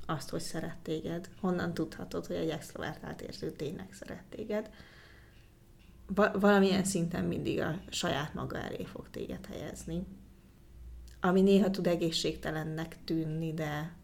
azt, 0.07 0.31
hogy 0.31 0.41
szeret 0.41 0.79
téged? 0.83 1.29
Honnan 1.41 1.75
tudhatod, 1.75 2.27
hogy 2.27 2.37
egy 2.37 2.49
extrovertált 2.49 3.21
érző 3.21 3.51
tényleg 3.51 3.89
szeret 3.93 4.25
téged? 4.29 4.71
valamilyen 6.33 6.85
szinten 6.85 7.25
mindig 7.25 7.61
a 7.61 7.81
saját 7.89 8.35
maga 8.35 8.59
elé 8.59 8.85
fog 8.85 9.11
téged 9.11 9.47
helyezni. 9.47 10.07
Ami 11.21 11.41
néha 11.41 11.71
tud 11.71 11.87
egészségtelennek 11.87 12.97
tűnni, 13.05 13.55
de, 13.55 13.97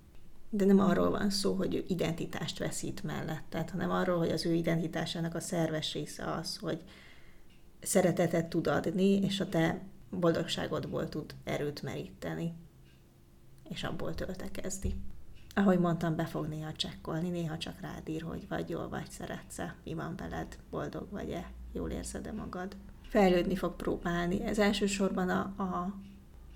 de 0.50 0.64
nem 0.64 0.78
arról 0.78 1.10
van 1.10 1.30
szó, 1.30 1.54
hogy 1.54 1.74
ő 1.74 1.84
identitást 1.88 2.58
veszít 2.58 3.02
mellett, 3.02 3.70
hanem 3.70 3.90
arról, 3.90 4.18
hogy 4.18 4.30
az 4.30 4.46
ő 4.46 4.54
identitásának 4.54 5.34
a 5.34 5.40
szerves 5.40 5.92
része 5.92 6.32
az, 6.32 6.56
hogy 6.56 6.82
szeretetet 7.80 8.48
tud 8.48 8.66
adni, 8.66 9.20
és 9.20 9.40
a 9.40 9.48
te 9.48 9.82
boldogságodból 10.10 11.08
tud 11.08 11.34
erőt 11.44 11.82
meríteni, 11.82 12.54
és 13.68 13.82
abból 13.82 14.14
töltekezni. 14.14 14.94
Ahogy 15.54 15.78
mondtam, 15.78 16.16
be 16.16 16.24
fog 16.24 16.46
néha 16.46 16.72
csekkolni, 16.72 17.28
néha 17.28 17.58
csak 17.58 17.80
rád 17.80 18.08
ír, 18.08 18.22
hogy 18.22 18.48
vagy 18.48 18.68
jól 18.68 18.88
vagy, 18.88 19.10
szeretsz 19.10 19.58
mi 19.84 19.94
van 19.94 20.16
veled, 20.16 20.58
boldog 20.70 21.10
vagy-e, 21.10 21.50
jól 21.72 21.90
érzed-e 21.90 22.32
magad. 22.32 22.76
Fejlődni 23.02 23.56
fog 23.56 23.76
próbálni. 23.76 24.42
Ez 24.42 24.58
elsősorban 24.58 25.28
a, 25.28 25.40
a, 25.62 25.94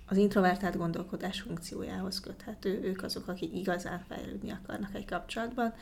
az 0.07 0.17
introvertált 0.17 0.77
gondolkodás 0.77 1.41
funkciójához 1.41 2.19
köthető. 2.19 2.81
Ők 2.83 3.03
azok, 3.03 3.27
akik 3.27 3.53
igazán 3.53 4.03
fejlődni 4.07 4.51
akarnak 4.51 4.95
egy 4.95 5.05
kapcsolatban, 5.05 5.73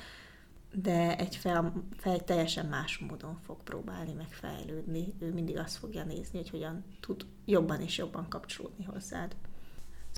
de 0.73 1.17
egy 1.17 1.35
fej, 1.35 1.59
fej 1.97 2.19
teljesen 2.19 2.65
más 2.65 2.97
módon 2.97 3.39
fog 3.45 3.57
próbálni 3.63 4.13
megfejlődni. 4.13 5.13
Ő 5.19 5.33
mindig 5.33 5.57
azt 5.57 5.77
fogja 5.77 6.03
nézni, 6.03 6.37
hogy 6.37 6.49
hogyan 6.49 6.83
tud 6.99 7.25
jobban 7.45 7.81
és 7.81 7.97
jobban 7.97 8.29
kapcsolódni 8.29 8.83
hozzád. 8.83 9.35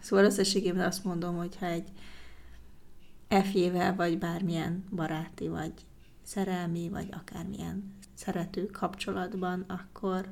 Szóval 0.02 0.26
összességében 0.26 0.86
azt 0.86 1.04
mondom, 1.04 1.36
hogy 1.36 1.56
ha 1.58 1.66
egy 1.66 1.90
F-jével, 3.28 3.96
vagy 3.96 4.18
bármilyen 4.18 4.84
baráti, 4.96 5.48
vagy 5.48 5.74
szerelmi, 6.22 6.90
vagy 6.90 7.08
akármilyen 7.12 7.96
szerető 8.14 8.66
kapcsolatban, 8.66 9.62
akkor 9.68 10.30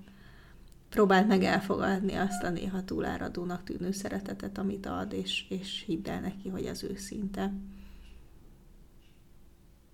próbáld 0.90 1.28
meg 1.28 1.44
elfogadni 1.44 2.14
azt 2.14 2.44
a 2.44 2.50
néha 2.50 2.84
túláradónak 2.84 3.64
tűnő 3.64 3.92
szeretetet, 3.92 4.58
amit 4.58 4.86
ad, 4.86 5.14
és, 5.14 5.46
és 5.50 5.84
hidd 5.86 6.10
el 6.10 6.20
neki, 6.20 6.50
hogy 6.50 6.66
az 6.66 6.84
őszinte. 6.84 7.54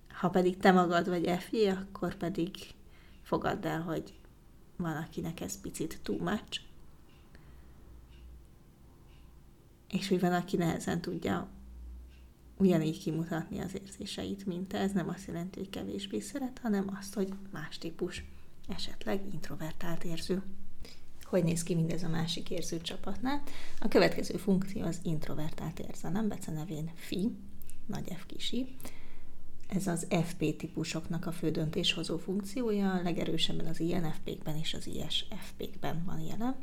Ha 0.08 0.30
pedig 0.30 0.56
te 0.56 0.72
magad 0.72 1.08
vagy 1.08 1.24
Efi, 1.24 1.66
akkor 1.66 2.14
pedig 2.14 2.50
fogadd 3.22 3.66
el, 3.66 3.80
hogy 3.80 4.14
van, 4.76 4.96
akinek 4.96 5.40
ez 5.40 5.60
picit 5.60 5.98
too 6.02 6.18
much, 6.18 6.60
és 9.90 10.08
hogy 10.08 10.20
van, 10.20 10.32
aki 10.32 10.56
nehezen 10.56 11.00
tudja 11.00 11.48
ugyanígy 12.62 12.98
kimutatni 12.98 13.58
az 13.58 13.74
érzéseit, 13.84 14.46
mint 14.46 14.68
te. 14.68 14.78
Ez 14.78 14.92
nem 14.92 15.08
azt 15.08 15.26
jelenti, 15.26 15.58
hogy 15.58 15.70
kevésbé 15.70 16.20
szeret, 16.20 16.58
hanem 16.62 16.96
azt, 16.98 17.14
hogy 17.14 17.28
más 17.50 17.78
típus, 17.78 18.24
esetleg 18.68 19.20
introvertált 19.32 20.04
érző. 20.04 20.42
Hogy 21.22 21.44
néz 21.44 21.62
ki 21.62 21.74
mindez 21.74 22.02
a 22.02 22.08
másik 22.08 22.50
érző 22.50 22.80
csapatnál? 22.80 23.42
A 23.80 23.88
következő 23.88 24.36
funkció 24.36 24.82
az 24.82 25.00
introvertált 25.02 25.78
érzelem, 25.78 26.28
becenevén 26.28 26.90
FI, 26.94 27.36
nagy 27.86 28.12
F 28.16 28.26
kisi. 28.26 28.66
Ez 29.68 29.86
az 29.86 30.06
FP 30.24 30.56
típusoknak 30.56 31.26
a 31.26 31.32
fő 31.32 31.50
döntéshozó 31.50 32.18
funkciója, 32.18 33.02
legerősebben 33.02 33.66
az 33.66 33.80
INFP-kben 33.80 34.56
és 34.56 34.74
az 34.74 34.86
ISFP-kben 34.86 36.02
van 36.06 36.20
jelen. 36.20 36.56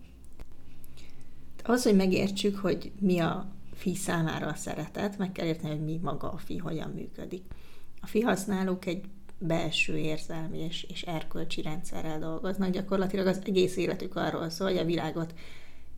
Az, 1.64 1.84
hogy 1.84 1.96
megértsük, 1.96 2.58
hogy 2.58 2.92
mi 3.00 3.20
a 3.20 3.59
fi 3.80 3.96
számára 3.96 4.48
a 4.48 4.56
szeretet, 4.56 5.18
meg 5.18 5.32
kell 5.32 5.46
érteni, 5.46 5.76
hogy 5.76 5.86
mi 5.86 6.00
maga 6.02 6.32
a 6.32 6.38
fi, 6.38 6.58
hogyan 6.58 6.90
működik. 6.90 7.44
A 8.02 8.08
fi 8.08 8.22
használók 8.22 8.86
egy 8.86 9.04
belső 9.38 9.98
érzelmi 9.98 10.58
és, 10.58 10.84
és 10.84 11.02
erkölcsi 11.02 11.62
rendszerrel 11.62 12.20
dolgoznak. 12.20 12.70
Gyakorlatilag 12.70 13.28
az 13.28 13.42
egész 13.46 13.78
életük 13.78 14.16
arról 14.16 14.50
szól, 14.50 14.68
hogy 14.68 14.78
a 14.78 14.86
világot 14.86 15.34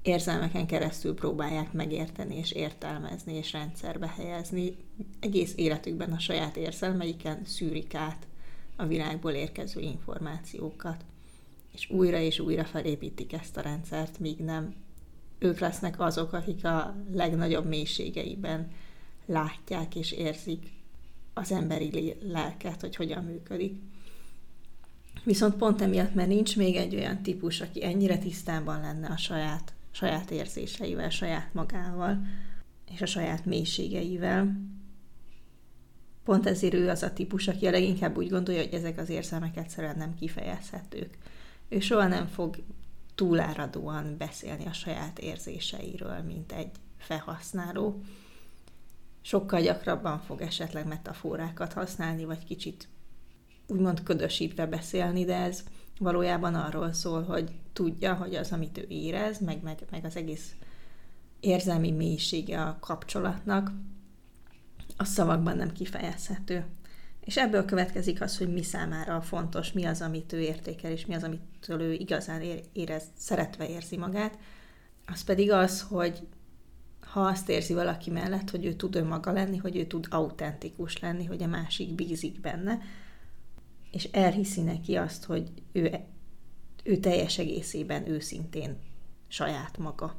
érzelmeken 0.01 0.67
keresztül 0.67 1.13
próbálják 1.13 1.73
megérteni 1.73 2.38
és 2.38 2.51
értelmezni 2.51 3.33
és 3.33 3.51
rendszerbe 3.51 4.13
helyezni. 4.17 4.75
Egész 5.19 5.53
életükben 5.55 6.11
a 6.11 6.19
saját 6.19 6.57
érzelmeiken 6.57 7.41
szűrik 7.45 7.95
át 7.95 8.27
a 8.75 8.85
világból 8.85 9.31
érkező 9.31 9.81
információkat. 9.81 11.05
És 11.73 11.89
újra 11.89 12.19
és 12.19 12.39
újra 12.39 12.65
felépítik 12.65 13.33
ezt 13.33 13.57
a 13.57 13.61
rendszert, 13.61 14.19
míg 14.19 14.38
nem 14.38 14.75
ők 15.41 15.60
lesznek 15.60 16.00
azok, 16.00 16.33
akik 16.33 16.65
a 16.65 16.95
legnagyobb 17.13 17.65
mélységeiben 17.65 18.71
látják 19.25 19.95
és 19.95 20.12
érzik 20.12 20.67
az 21.33 21.51
emberi 21.51 22.15
lelket, 22.21 22.81
hogy 22.81 22.95
hogyan 22.95 23.24
működik. 23.24 23.81
Viszont 25.24 25.55
pont 25.55 25.81
emiatt, 25.81 26.13
mert 26.13 26.27
nincs 26.27 26.57
még 26.57 26.75
egy 26.75 26.95
olyan 26.95 27.21
típus, 27.21 27.62
aki 27.62 27.86
ennyire 27.86 28.17
tisztában 28.17 28.81
lenne 28.81 29.07
a 29.07 29.17
saját, 29.17 29.74
saját 29.91 30.31
érzéseivel, 30.31 31.10
saját 31.10 31.53
magával, 31.53 32.25
és 32.93 33.01
a 33.01 33.05
saját 33.05 33.45
mélységeivel. 33.45 34.62
Pont 36.24 36.48
ezért 36.48 36.74
ő 36.74 36.89
az 36.89 37.03
a 37.03 37.13
típus, 37.13 37.48
aki 37.48 37.67
a 37.67 37.71
leginkább 37.71 38.17
úgy 38.17 38.29
gondolja, 38.29 38.62
hogy 38.62 38.74
ezek 38.74 38.98
az 38.98 39.10
érzelmek 39.10 39.57
egyszerűen 39.57 39.98
nem 39.98 40.15
kifejezhetők. 40.15 41.17
Ő 41.69 41.79
soha 41.79 42.07
nem 42.07 42.27
fog 42.27 42.55
túláradóan 43.15 44.17
beszélni 44.17 44.65
a 44.65 44.73
saját 44.73 45.19
érzéseiről, 45.19 46.21
mint 46.21 46.51
egy 46.51 46.71
felhasználó. 46.97 48.01
Sokkal 49.21 49.61
gyakrabban 49.61 50.19
fog 50.19 50.41
esetleg 50.41 50.87
metaforákat 50.87 51.73
használni, 51.73 52.25
vagy 52.25 52.45
kicsit 52.45 52.87
úgymond 53.67 54.03
ködösítve 54.03 54.65
beszélni, 54.65 55.25
de 55.25 55.35
ez 55.35 55.63
valójában 55.99 56.55
arról 56.55 56.93
szól, 56.93 57.23
hogy 57.23 57.51
tudja, 57.73 58.13
hogy 58.13 58.35
az, 58.35 58.51
amit 58.51 58.77
ő 58.77 58.85
érez, 58.87 59.39
meg, 59.39 59.61
meg, 59.63 59.79
meg 59.91 60.05
az 60.05 60.15
egész 60.15 60.55
érzelmi 61.39 61.91
mélysége 61.91 62.61
a 62.61 62.77
kapcsolatnak, 62.79 63.71
a 64.97 65.03
szavakban 65.03 65.57
nem 65.57 65.71
kifejezhető. 65.71 66.65
És 67.25 67.37
ebből 67.37 67.65
következik 67.65 68.21
az, 68.21 68.37
hogy 68.37 68.53
mi 68.53 68.63
számára 68.63 69.21
fontos, 69.21 69.71
mi 69.71 69.85
az, 69.85 70.01
amit 70.01 70.33
ő 70.33 70.39
értékel, 70.39 70.91
és 70.91 71.05
mi 71.05 71.13
az, 71.13 71.23
amitől 71.23 71.81
ő 71.81 71.93
igazán 71.93 72.41
érez, 72.73 73.03
szeretve 73.17 73.69
érzi 73.69 73.97
magát. 73.97 74.37
Az 75.05 75.23
pedig 75.23 75.51
az, 75.51 75.81
hogy 75.81 76.27
ha 76.99 77.21
azt 77.21 77.49
érzi 77.49 77.73
valaki 77.73 78.09
mellett, 78.09 78.49
hogy 78.49 78.65
ő 78.65 78.73
tud 78.73 78.95
önmaga 78.95 79.31
lenni, 79.31 79.57
hogy 79.57 79.75
ő 79.75 79.85
tud 79.85 80.07
autentikus 80.09 80.99
lenni, 80.99 81.25
hogy 81.25 81.43
a 81.43 81.47
másik 81.47 81.95
bízik 81.95 82.41
benne, 82.41 82.79
és 83.91 84.03
elhiszi 84.03 84.61
neki 84.61 84.95
azt, 84.95 85.23
hogy 85.23 85.51
ő, 85.71 85.99
ő 86.83 86.97
teljes 86.97 87.37
egészében 87.37 88.09
őszintén 88.09 88.77
saját 89.27 89.77
maga. 89.77 90.15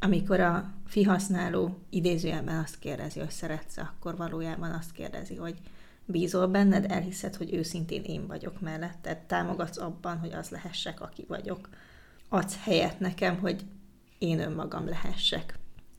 Amikor 0.00 0.40
a 0.40 0.74
fihasználó 0.86 1.78
idézőjelben 1.90 2.58
azt 2.58 2.78
kérdezi, 2.78 3.18
hogy 3.18 3.30
szeretsz, 3.30 3.76
akkor 3.76 4.16
valójában 4.16 4.70
azt 4.70 4.92
kérdezi, 4.92 5.34
hogy 5.34 5.54
bízol 6.06 6.46
benned, 6.46 6.90
elhiszed, 6.90 7.36
hogy 7.36 7.54
őszintén 7.54 8.02
én 8.02 8.26
vagyok 8.26 8.60
melletted, 8.60 9.18
támogatsz 9.18 9.78
abban, 9.78 10.18
hogy 10.18 10.32
az 10.32 10.48
lehessek, 10.48 11.00
aki 11.00 11.24
vagyok. 11.28 11.68
Adsz 12.28 12.56
helyet 12.62 13.00
nekem, 13.00 13.38
hogy 13.38 13.64
én 14.18 14.40
önmagam 14.40 14.88
lehessek. 14.88 15.58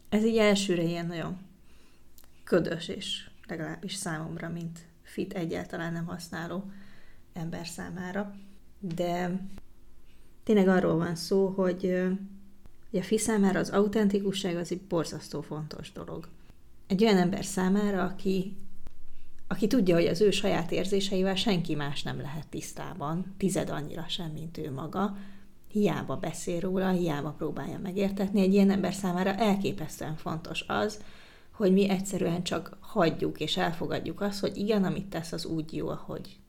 Ez 0.10 0.24
így 0.24 0.38
elsőre 0.38 0.84
ilyen 0.84 1.06
nagyon 1.06 1.38
ködös, 2.44 2.88
és 2.88 3.30
legalábbis 3.48 3.94
számomra, 3.94 4.50
mint 4.50 4.80
fit 5.04 5.34
egyáltalán 5.34 5.94
nem 5.94 6.06
használó 6.06 6.72
ember 7.34 7.68
számára. 7.68 8.36
De 8.80 9.32
Tényleg 10.46 10.68
arról 10.68 10.98
van 10.98 11.16
szó, 11.16 11.48
hogy, 11.48 12.04
hogy 12.90 13.00
a 13.00 13.04
fi 13.04 13.18
számára 13.18 13.60
az 13.60 13.70
autentikusság 13.70 14.56
az 14.56 14.72
egy 14.72 14.82
borzasztó 14.82 15.42
fontos 15.42 15.92
dolog. 15.92 16.28
Egy 16.88 17.04
olyan 17.04 17.18
ember 17.18 17.46
számára, 17.46 18.04
aki, 18.04 18.58
aki 19.48 19.68
tudja, 19.68 19.96
hogy 19.96 20.08
az 20.08 20.22
ő 20.22 20.32
saját 20.32 20.72
érzéseivel 20.72 21.36
senki 21.36 21.76
más 21.76 22.04
nem 22.04 22.22
lehet 22.22 22.48
tisztában, 22.48 23.36
tized 23.38 23.70
annyira 23.70 24.06
sem, 24.08 24.32
mint 24.32 24.58
ő 24.58 24.72
maga, 24.72 25.18
hiába 25.68 26.16
beszél 26.16 26.60
róla, 26.60 26.90
hiába 26.90 27.30
próbálja 27.30 27.80
megértetni, 27.80 28.42
egy 28.42 28.54
ilyen 28.54 28.72
ember 28.72 28.94
számára 28.94 29.36
elképesztően 29.36 30.16
fontos 30.16 30.64
az, 30.68 31.04
hogy 31.52 31.74
mi 31.74 31.90
egyszerűen 31.90 32.44
csak 32.44 32.78
hagyjuk 32.80 33.40
és 33.40 33.58
elfogadjuk 33.58 34.22
azt, 34.22 34.40
hogy 34.40 34.58
igen, 34.58 34.84
amit 34.84 35.06
tesz, 35.06 35.32
az 35.32 35.46
úgy 35.46 35.74
jó, 35.74 35.88
ahogy, 35.88 36.40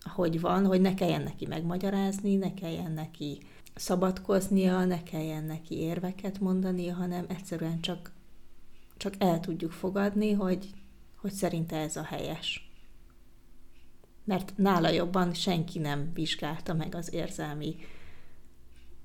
ahogy 0.00 0.40
van, 0.40 0.66
hogy 0.66 0.80
ne 0.80 0.94
kelljen 0.94 1.22
neki 1.22 1.46
megmagyarázni, 1.46 2.34
ne 2.36 2.54
kelljen 2.54 2.92
neki 2.92 3.38
szabadkoznia, 3.74 4.84
ne 4.84 5.02
kelljen 5.02 5.44
neki 5.44 5.74
érveket 5.78 6.40
mondani, 6.40 6.88
hanem 6.88 7.24
egyszerűen 7.28 7.80
csak, 7.80 8.12
csak 8.96 9.14
el 9.18 9.40
tudjuk 9.40 9.72
fogadni, 9.72 10.32
hogy, 10.32 10.70
hogy 11.28 11.36
szerinte 11.36 11.76
ez 11.76 11.96
a 11.96 12.02
helyes. 12.02 12.70
Mert 14.24 14.52
nála 14.56 14.88
jobban 14.88 15.34
senki 15.34 15.78
nem 15.78 16.10
vizsgálta 16.14 16.74
meg 16.74 16.94
az 16.94 17.12
érzelmi 17.12 17.76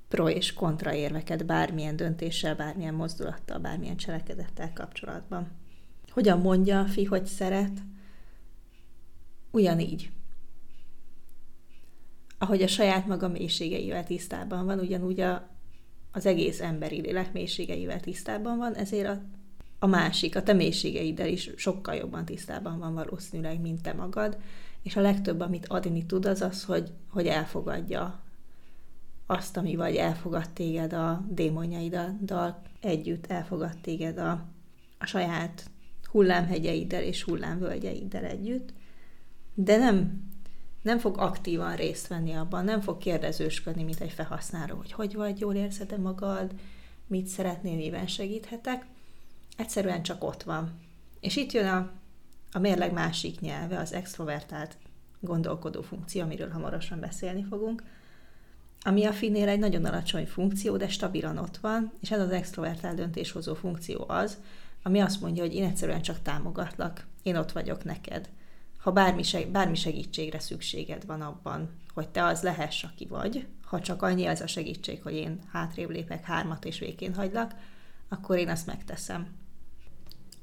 pro 0.08 0.30
és 0.30 0.53
kontra 0.53 0.94
érveket 0.94 1.46
bármilyen 1.46 1.96
döntéssel, 1.96 2.56
bármilyen 2.56 2.94
mozdulattal, 2.94 3.60
bármilyen 3.60 3.98
cselekedettel 3.98 4.74
kapcsolatban. 4.74 5.51
Hogyan 6.12 6.39
mondja 6.39 6.80
a 6.80 6.86
fi, 6.86 7.03
hogy 7.03 7.25
szeret? 7.25 7.80
Ugyanígy. 9.51 10.12
Ahogy 12.38 12.62
a 12.62 12.68
saját 12.68 13.08
maga 13.08 13.27
mélységeivel 13.27 14.03
tisztában 14.03 14.65
van, 14.65 14.80
ugyanúgy 14.80 15.20
a, 15.20 15.50
az 16.12 16.25
egész 16.25 16.62
emberi 16.62 17.01
lélek 17.01 17.34
mélységeivel 17.34 18.00
tisztában 18.00 18.58
van, 18.58 18.75
ezért 18.75 19.08
a, 19.08 19.22
a 19.84 19.88
másik, 19.88 20.36
a 20.36 20.44
te 20.44 20.54
mélységeiddel 20.54 21.28
is 21.28 21.50
sokkal 21.56 21.96
jobban 21.96 22.25
tisztában 22.25 22.80
van 22.80 22.94
valószínűleg, 22.94 23.62
mint 23.62 23.82
te 23.82 23.94
magad, 23.94 24.38
és 24.84 24.96
a 24.96 25.02
legtöbb, 25.02 25.40
amit 25.40 25.68
adni 25.68 26.06
tud, 26.06 26.25
az 26.25 26.42
az, 26.42 26.63
hogy, 26.63 26.92
hogy 27.10 27.28
elfogadja 27.28 28.22
azt, 29.25 29.58
ami 29.58 29.75
vagy 29.75 29.96
elfogad 29.96 30.50
téged 30.50 30.94
a 30.94 31.25
démonjaiddal 31.30 32.62
együtt, 32.82 33.28
elfogad 33.28 33.78
téged 33.82 34.18
a, 34.18 34.46
a 35.00 35.06
saját 35.06 35.70
hullámhegyeiddel 36.12 37.04
és 37.04 37.24
hullámvölgyeiddel 37.24 38.24
együtt, 38.24 38.74
de 39.54 39.78
nem, 39.78 40.24
nem 40.82 40.98
fog 40.98 41.18
aktívan 41.18 41.75
részt 41.75 42.08
venni 42.08 42.34
abban, 42.34 42.63
nem 42.63 42.82
fog 42.82 42.98
kérdezősködni, 42.98 43.84
mint 43.84 44.00
egy 44.00 44.12
felhasználó, 44.12 44.75
hogy 44.75 44.92
hogy 44.92 45.16
vagy, 45.16 45.40
jól 45.40 45.56
érzed-e 45.56 45.98
magad, 45.98 46.52
mit 47.08 47.28
szeretnél, 47.28 47.75
miben 47.75 48.08
segíthetek. 48.08 48.86
Egyszerűen 49.57 50.03
csak 50.03 50.24
ott 50.24 50.43
van. 50.43 50.79
És 51.19 51.36
itt 51.36 51.51
jön 51.51 51.67
a, 51.67 51.89
a 52.51 52.60
mérleg 52.60 52.93
másik 52.93 53.39
nyelve, 53.39 53.79
az 53.79 53.93
extrovertált 53.93 54.77
gondolkodó 55.19 55.81
funkció, 55.81 56.22
amiről 56.22 56.50
hamarosan 56.50 57.00
beszélni 57.00 57.43
fogunk, 57.43 57.83
ami 58.86 59.05
a 59.05 59.13
finnél 59.13 59.48
egy 59.48 59.60
nagyon 59.60 59.85
alacsony 59.85 60.25
funkció, 60.25 60.77
de 60.77 60.87
stabilan 60.87 61.37
ott 61.37 61.57
van, 61.57 61.92
és 62.01 62.11
ez 62.11 62.20
az 62.20 62.29
extrovertált 62.29 62.96
döntéshozó 62.96 63.53
funkció 63.53 64.05
az, 64.07 64.37
ami 64.83 65.00
azt 65.00 65.22
mondja, 65.22 65.44
hogy 65.44 65.55
én 65.55 65.63
egyszerűen 65.63 66.01
csak 66.01 66.22
támogatlak, 66.22 67.05
én 67.22 67.35
ott 67.35 67.51
vagyok 67.51 67.83
neked. 67.83 68.29
Ha 68.77 68.92
bármi, 68.92 69.24
seg- 69.24 69.51
bármi 69.51 69.75
segítségre 69.75 70.39
szükséged 70.39 71.05
van 71.05 71.22
abban, 71.22 71.70
hogy 71.94 72.09
te 72.09 72.24
az 72.24 72.42
lehess, 72.42 72.83
aki 72.83 73.05
vagy, 73.05 73.48
ha 73.66 73.81
csak 73.81 74.01
annyi 74.01 74.25
az 74.25 74.42
a 74.42 74.48
segítség, 74.48 75.01
hogy 75.01 75.13
én 75.13 75.39
hátrébb 75.51 75.89
lépek 75.89 76.24
hármat 76.24 76.66
és 76.66 76.79
végén 76.79 77.13
hagylak, 77.13 77.53
akkor 78.09 78.37
én 78.37 78.50
azt 78.50 78.66
megteszem. 78.66 79.27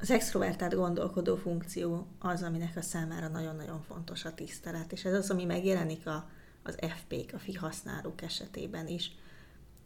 Az 0.00 0.10
extrovertált 0.10 0.74
gondolkodó 0.74 1.36
funkció 1.36 2.06
az, 2.18 2.42
aminek 2.42 2.76
a 2.76 2.82
számára 2.82 3.28
nagyon-nagyon 3.28 3.82
fontos 3.82 4.24
a 4.24 4.34
tisztelet, 4.34 4.92
és 4.92 5.04
ez 5.04 5.14
az, 5.14 5.30
ami 5.30 5.44
megjelenik 5.44 6.06
a 6.06 6.28
az 6.62 6.78
FP-k, 6.80 7.34
a 7.34 7.38
fi 7.38 7.52
használók 7.52 8.22
esetében 8.22 8.88
is, 8.88 9.12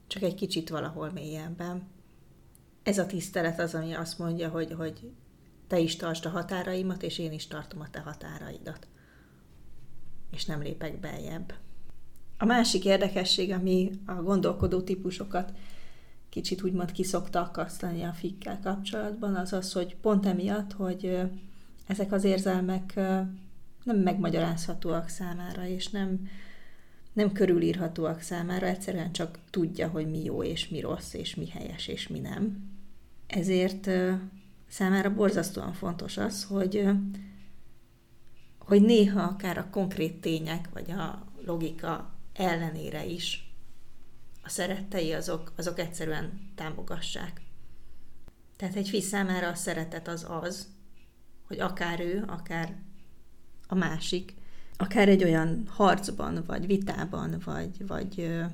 csak 0.06 0.22
egy 0.22 0.34
kicsit 0.34 0.68
valahol 0.68 1.10
mélyebben. 1.10 1.82
Ez 2.82 2.98
a 2.98 3.06
tisztelet 3.06 3.60
az, 3.60 3.74
ami 3.74 3.94
azt 3.94 4.18
mondja, 4.18 4.48
hogy, 4.48 4.72
hogy 4.72 5.10
te 5.66 5.78
is 5.78 5.96
tartsd 5.96 6.24
a 6.26 6.28
határaimat, 6.28 7.02
és 7.02 7.18
én 7.18 7.32
is 7.32 7.46
tartom 7.46 7.80
a 7.80 7.90
te 7.90 8.00
határaidat. 8.00 8.86
És 10.30 10.44
nem 10.44 10.62
lépek 10.62 11.00
beljebb. 11.00 11.54
A 12.38 12.44
másik 12.44 12.84
érdekesség, 12.84 13.52
ami 13.52 13.90
a 14.06 14.12
gondolkodó 14.12 14.80
típusokat 14.80 15.52
kicsit 16.34 16.62
úgymond 16.62 16.92
kiszokta 16.92 17.40
akasztani 17.40 18.02
a 18.02 18.12
fikkel 18.12 18.60
kapcsolatban, 18.62 19.34
az 19.34 19.52
az, 19.52 19.72
hogy 19.72 19.96
pont 19.96 20.26
emiatt, 20.26 20.72
hogy 20.72 21.18
ezek 21.86 22.12
az 22.12 22.24
érzelmek 22.24 22.94
nem 23.84 23.96
megmagyarázhatóak 24.02 25.08
számára, 25.08 25.66
és 25.66 25.88
nem, 25.88 26.28
nem 27.12 27.32
körülírhatóak 27.32 28.20
számára, 28.20 28.66
egyszerűen 28.66 29.12
csak 29.12 29.38
tudja, 29.50 29.88
hogy 29.88 30.10
mi 30.10 30.24
jó 30.24 30.42
és 30.42 30.68
mi 30.68 30.80
rossz, 30.80 31.12
és 31.12 31.34
mi 31.34 31.48
helyes 31.48 31.86
és 31.86 32.08
mi 32.08 32.18
nem. 32.18 32.70
Ezért 33.26 33.90
számára 34.68 35.14
borzasztóan 35.14 35.72
fontos 35.72 36.16
az, 36.16 36.44
hogy, 36.44 36.88
hogy 38.58 38.82
néha 38.82 39.22
akár 39.22 39.58
a 39.58 39.70
konkrét 39.70 40.20
tények, 40.20 40.68
vagy 40.72 40.90
a 40.90 41.24
logika 41.44 42.14
ellenére 42.32 43.04
is 43.04 43.43
a 44.44 44.48
szerettei 44.48 45.12
azok, 45.12 45.52
azok 45.56 45.78
egyszerűen 45.78 46.52
támogassák. 46.54 47.40
Tehát 48.56 48.76
egy 48.76 48.88
fisz 48.88 49.06
számára 49.06 49.48
a 49.48 49.54
szeretet 49.54 50.08
az 50.08 50.26
az, 50.28 50.68
hogy 51.46 51.60
akár 51.60 52.00
ő, 52.00 52.24
akár 52.26 52.76
a 53.66 53.74
másik 53.74 54.34
akár 54.76 55.08
egy 55.08 55.24
olyan 55.24 55.64
harcban, 55.68 56.44
vagy 56.46 56.66
vitában, 56.66 57.40
vagy, 57.44 57.86
vagy 57.86 58.20
ö, 58.20 58.44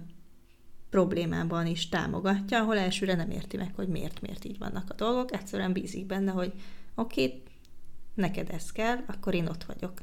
problémában 0.91 1.67
is 1.67 1.89
támogatja, 1.89 2.59
ahol 2.59 2.79
elsőre 2.79 3.15
nem 3.15 3.31
érti 3.31 3.57
meg, 3.57 3.75
hogy 3.75 3.89
miért, 3.89 4.21
miért 4.21 4.45
így 4.45 4.59
vannak 4.59 4.91
a 4.91 4.95
dolgok, 4.95 5.33
egyszerűen 5.33 5.73
bízik 5.73 6.07
benne, 6.07 6.31
hogy 6.31 6.53
oké, 6.95 7.25
okay, 7.25 7.43
neked 8.15 8.51
ez 8.51 8.73
kell, 8.73 9.05
akkor 9.07 9.35
én 9.35 9.47
ott 9.47 9.65
vagyok. 9.65 10.01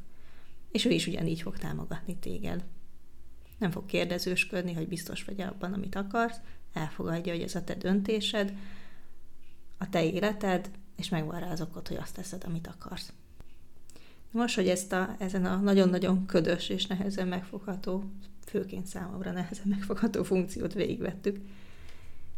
És 0.72 0.86
ő 0.86 0.90
is 0.90 1.08
ugyanígy 1.08 1.42
fog 1.42 1.58
támogatni 1.58 2.18
téged. 2.18 2.64
Nem 3.58 3.72
fog 3.72 3.86
kérdezősködni, 3.86 4.74
hogy 4.74 4.88
biztos 4.88 5.24
vagy 5.24 5.42
abban, 5.42 5.74
amit 5.74 5.96
akarsz, 5.96 6.38
elfogadja, 6.74 7.34
hogy 7.34 7.42
ez 7.42 7.56
a 7.56 7.64
te 7.64 7.76
döntésed, 7.76 8.54
a 9.78 9.90
te 9.90 10.06
életed, 10.06 10.70
és 10.96 11.10
megvan 11.10 11.40
rá 11.40 11.52
az 11.52 11.62
okot, 11.62 11.88
hogy 11.88 11.98
azt 11.98 12.16
teszed, 12.16 12.44
amit 12.46 12.68
akarsz. 12.68 13.14
Most, 14.32 14.56
hogy 14.56 14.68
ezt 14.68 14.94
a, 14.94 15.16
ezen 15.20 15.46
a 15.46 15.56
nagyon-nagyon 15.56 16.26
ködös 16.26 16.70
és 16.70 16.86
nehezen 16.86 17.28
megfogható, 17.28 18.04
főként 18.46 18.86
számomra 18.86 19.32
nehezen 19.32 19.68
megfogható 19.68 20.24
funkciót 20.24 20.74
végigvettük, 20.74 21.40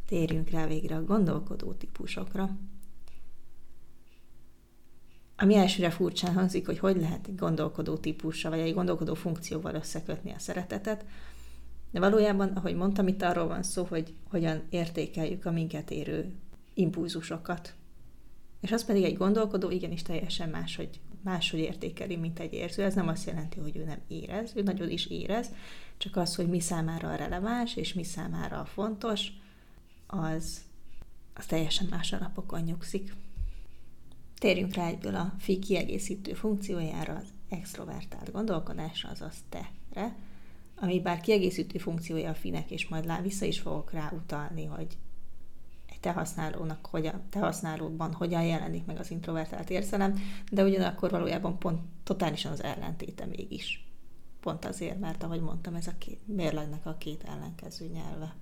térjünk 0.06 0.50
rá 0.50 0.68
végre 0.68 0.96
a 0.96 1.04
gondolkodó 1.04 1.72
típusokra. 1.72 2.58
Ami 5.42 5.56
elsőre 5.56 5.90
furcsán 5.90 6.34
hangzik, 6.34 6.66
hogy 6.66 6.80
hogy 6.80 6.98
lehet 6.98 7.28
egy 7.28 7.36
gondolkodó 7.36 7.98
típussal, 7.98 8.52
vagy 8.52 8.60
egy 8.60 8.74
gondolkodó 8.74 9.14
funkcióval 9.14 9.76
összekötni 9.76 10.32
a 10.32 10.40
szeretetet, 10.40 11.06
de 11.92 12.00
valójában, 12.00 12.50
ahogy 12.50 12.76
mondtam, 12.76 13.08
itt 13.08 13.22
arról 13.22 13.48
van 13.48 13.64
szó, 13.64 13.84
hogy 13.84 14.14
hogyan 14.30 14.62
értékeljük 14.70 15.46
a 15.46 15.52
minket 15.52 15.92
érő 15.92 16.34
impulzusokat. 16.74 17.74
És 18.62 18.72
az 18.72 18.86
pedig 18.86 19.04
egy 19.04 19.18
gondolkodó 19.18 19.70
igenis 19.70 20.02
teljesen 20.02 20.50
más, 20.50 20.76
hogy 20.76 21.00
máshogy 21.24 21.60
értékeli, 21.60 22.16
mint 22.16 22.40
egy 22.40 22.54
érző. 22.54 22.84
Ez 22.84 22.94
nem 22.94 23.08
azt 23.08 23.28
jelenti, 23.28 23.60
hogy 23.60 23.78
ő 23.78 23.84
nem 23.84 24.00
érez, 24.08 24.52
ő 24.56 24.62
nagyon 24.62 24.90
is 24.90 25.06
érez, 25.06 25.50
csak 25.98 26.16
az, 26.16 26.36
hogy 26.36 26.50
mi 26.50 26.60
számára 26.60 27.10
a 27.10 27.16
releváns, 27.16 27.76
és 27.76 27.94
mi 27.94 28.04
számára 28.04 28.60
a 28.60 28.66
fontos, 28.66 29.28
az, 30.08 30.62
az 31.34 31.46
teljesen 31.46 31.88
más 31.90 32.14
alapokon 32.14 32.62
nyugszik. 32.62 33.14
Térjünk 34.40 34.74
rá 34.74 34.88
egyből 34.88 35.16
a 35.16 35.34
fi 35.40 35.60
kiegészítő 35.60 36.34
funkciójára, 36.34 37.16
az 37.16 37.34
extrovertált 37.50 38.32
gondolkodásra, 38.32 39.10
azaz 39.10 39.36
te-re, 39.50 40.16
ami 40.76 41.02
bár 41.02 41.22
kiegészítő 41.22 41.78
funkciója 41.78 42.30
a 42.30 42.34
finek, 42.34 42.72
és 42.72 42.88
majd 42.88 43.22
vissza 43.22 43.46
is 43.46 43.60
fogok 43.60 43.92
rá 43.92 44.12
utalni, 44.16 44.66
hogy 44.66 44.98
te 46.00 46.12
használónak, 46.12 46.86
hogy 46.86 47.06
a 47.06 47.22
te 47.30 47.40
használódban 47.40 48.14
hogyan 48.14 48.46
jelenik 48.46 48.86
meg 48.86 49.00
az 49.00 49.12
introvertált 49.12 49.70
érzelem, 49.70 50.20
de 50.52 50.64
ugyanakkor 50.64 51.10
valójában 51.10 51.58
pont 51.58 51.82
totálisan 52.04 52.52
az 52.52 52.64
ellentéte 52.64 53.26
mégis. 53.26 53.88
Pont 54.40 54.66
azért, 54.66 55.00
mert 55.00 55.24
ahogy 55.24 55.42
mondtam, 55.42 55.76
ez 55.76 55.88
a 55.88 55.98
két, 55.98 56.20
mérlegnek 56.26 56.86
a 56.86 56.96
két 56.98 57.24
ellenkező 57.24 57.88
nyelve. 57.88 58.36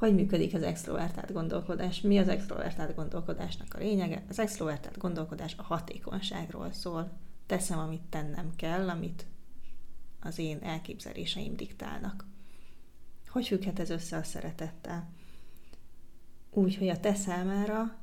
Hogy 0.00 0.14
működik 0.14 0.54
az 0.54 0.62
extrovertált 0.62 1.32
gondolkodás? 1.32 2.00
Mi 2.00 2.18
az 2.18 2.28
extrovertált 2.28 2.94
gondolkodásnak 2.94 3.74
a 3.74 3.78
lényege? 3.78 4.24
Az 4.28 4.38
extrovertált 4.38 4.98
gondolkodás 4.98 5.54
a 5.56 5.62
hatékonyságról 5.62 6.72
szól. 6.72 7.12
Teszem, 7.46 7.78
amit 7.78 8.02
tennem 8.02 8.56
kell, 8.56 8.88
amit 8.88 9.26
az 10.20 10.38
én 10.38 10.58
elképzeléseim 10.62 11.56
diktálnak. 11.56 12.26
Hogy 13.28 13.46
függhet 13.46 13.78
ez 13.78 13.90
össze 13.90 14.16
a 14.16 14.22
szeretettel? 14.22 15.08
Úgy, 16.50 16.76
hogy 16.76 16.88
a 16.88 17.00
te 17.00 17.14
számára 17.14 17.96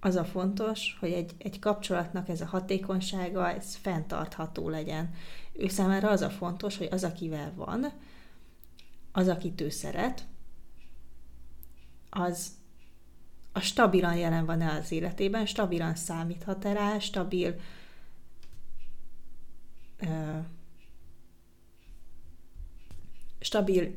az 0.00 0.16
a 0.16 0.24
fontos, 0.24 0.96
hogy 1.00 1.12
egy, 1.12 1.34
egy 1.38 1.58
kapcsolatnak 1.58 2.28
ez 2.28 2.40
a 2.40 2.46
hatékonysága, 2.46 3.50
ez 3.50 3.74
fenntartható 3.74 4.68
legyen. 4.68 5.14
Ő 5.52 5.68
számára 5.68 6.10
az 6.10 6.20
a 6.20 6.30
fontos, 6.30 6.76
hogy 6.76 6.88
az, 6.90 7.04
akivel 7.04 7.52
van, 7.54 7.92
az, 9.12 9.28
akit 9.28 9.60
ő 9.60 9.68
szeret, 9.68 10.26
az 12.16 12.50
a 13.52 13.60
stabilan 13.60 14.16
jelen 14.16 14.46
van-e 14.46 14.72
az 14.72 14.92
életében, 14.92 15.46
stabilan 15.46 15.94
számíthat 15.94 16.64
-e 16.64 16.72
rá, 16.72 16.98
stabil 16.98 17.60
stabil, 23.38 23.94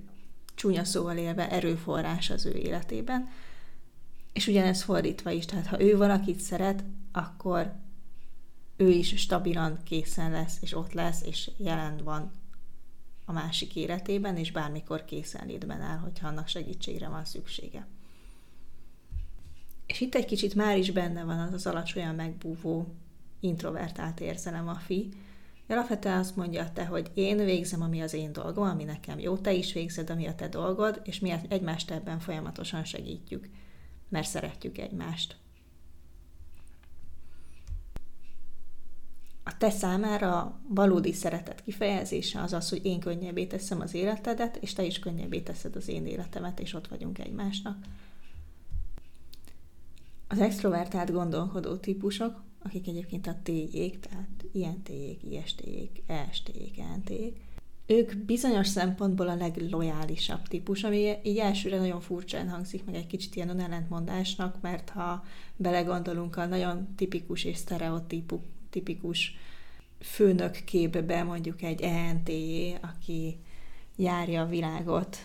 csúnya 0.55 0.83
szóval 0.83 1.17
élve 1.17 1.49
erőforrás 1.49 2.29
az 2.29 2.45
ő 2.45 2.51
életében, 2.51 3.29
és 4.33 4.47
ugyanez 4.47 4.83
fordítva 4.83 5.31
is, 5.31 5.45
tehát 5.45 5.67
ha 5.67 5.81
ő 5.81 5.97
valakit 5.97 6.39
szeret, 6.39 6.83
akkor 7.11 7.73
ő 8.77 8.89
is 8.89 9.17
stabilan 9.17 9.83
készen 9.83 10.31
lesz, 10.31 10.57
és 10.61 10.75
ott 10.75 10.93
lesz, 10.93 11.21
és 11.21 11.51
jelen 11.57 11.97
van 12.03 12.31
a 13.25 13.31
másik 13.31 13.75
életében, 13.75 14.37
és 14.37 14.51
bármikor 14.51 15.05
készenlétben 15.05 15.81
áll, 15.81 15.97
hogyha 15.97 16.27
annak 16.27 16.47
segítségre 16.47 17.07
van 17.07 17.25
szüksége. 17.25 17.87
És 19.99 20.05
itt 20.05 20.15
egy 20.15 20.25
kicsit 20.25 20.55
már 20.55 20.77
is 20.77 20.91
benne 20.91 21.23
van 21.23 21.39
az 21.39 21.53
az 21.53 21.67
alacsonyan 21.67 22.15
megbúvó, 22.15 22.85
introvertált 23.39 24.19
érzelem 24.19 24.67
a 24.67 24.75
fi. 24.75 25.09
Alapvetően 25.67 26.17
azt 26.17 26.35
mondja 26.35 26.71
te, 26.73 26.85
hogy 26.85 27.11
én 27.13 27.37
végzem, 27.37 27.81
ami 27.81 28.01
az 28.01 28.13
én 28.13 28.31
dolgom, 28.31 28.63
ami 28.63 28.83
nekem 28.83 29.19
jó, 29.19 29.37
te 29.37 29.53
is 29.53 29.73
végzed, 29.73 30.09
ami 30.09 30.27
a 30.27 30.35
te 30.35 30.47
dolgod, 30.47 31.01
és 31.03 31.19
mi 31.19 31.33
egymást 31.49 31.91
ebben 31.91 32.19
folyamatosan 32.19 32.83
segítjük, 32.83 33.49
mert 34.09 34.27
szeretjük 34.27 34.77
egymást. 34.77 35.37
a 39.43 39.57
te 39.57 39.69
számára 39.69 40.59
valódi 40.67 41.13
szeretet 41.13 41.63
kifejezése 41.63 42.41
az 42.41 42.53
az, 42.53 42.69
hogy 42.69 42.85
én 42.85 42.99
könnyebbé 42.99 43.45
teszem 43.45 43.81
az 43.81 43.93
életedet, 43.93 44.57
és 44.57 44.73
te 44.73 44.83
is 44.83 44.99
könnyebbé 44.99 45.39
teszed 45.39 45.75
az 45.75 45.87
én 45.87 46.05
életemet, 46.05 46.59
és 46.59 46.73
ott 46.73 46.87
vagyunk 46.87 47.19
egymásnak. 47.19 47.77
Az 50.31 50.39
extrovertált 50.39 51.11
gondolkodó 51.11 51.75
típusok, 51.75 52.43
akik 52.63 52.87
egyébként 52.87 53.27
a 53.27 53.35
T-jék, 53.43 53.99
tehát 53.99 54.45
INT-jék, 54.51 55.19
IST-jék, 55.23 56.03
EST-jék, 56.07 56.79
ENT-jék, 56.79 57.37
ők 57.85 58.15
bizonyos 58.15 58.67
szempontból 58.67 59.27
a 59.27 59.35
leglojálisabb 59.35 60.47
típus, 60.47 60.83
ami 60.83 61.13
így 61.23 61.37
elsőre 61.37 61.77
nagyon 61.77 62.01
furcsán 62.01 62.49
hangzik, 62.49 62.85
meg 62.85 62.95
egy 62.95 63.07
kicsit 63.07 63.35
ilyen 63.35 63.59
ellentmondásnak, 63.59 64.61
mert 64.61 64.89
ha 64.89 65.23
belegondolunk 65.55 66.35
a 66.35 66.45
nagyon 66.45 66.95
tipikus 66.95 67.43
és 67.43 67.57
sztereotípus 67.57 68.39
tipikus 68.69 69.35
főnök 69.99 70.63
képbe 70.65 71.23
mondjuk 71.23 71.61
egy 71.61 71.81
ent 71.81 72.29
aki 72.81 73.39
járja 73.95 74.41
a 74.41 74.47
világot, 74.47 75.17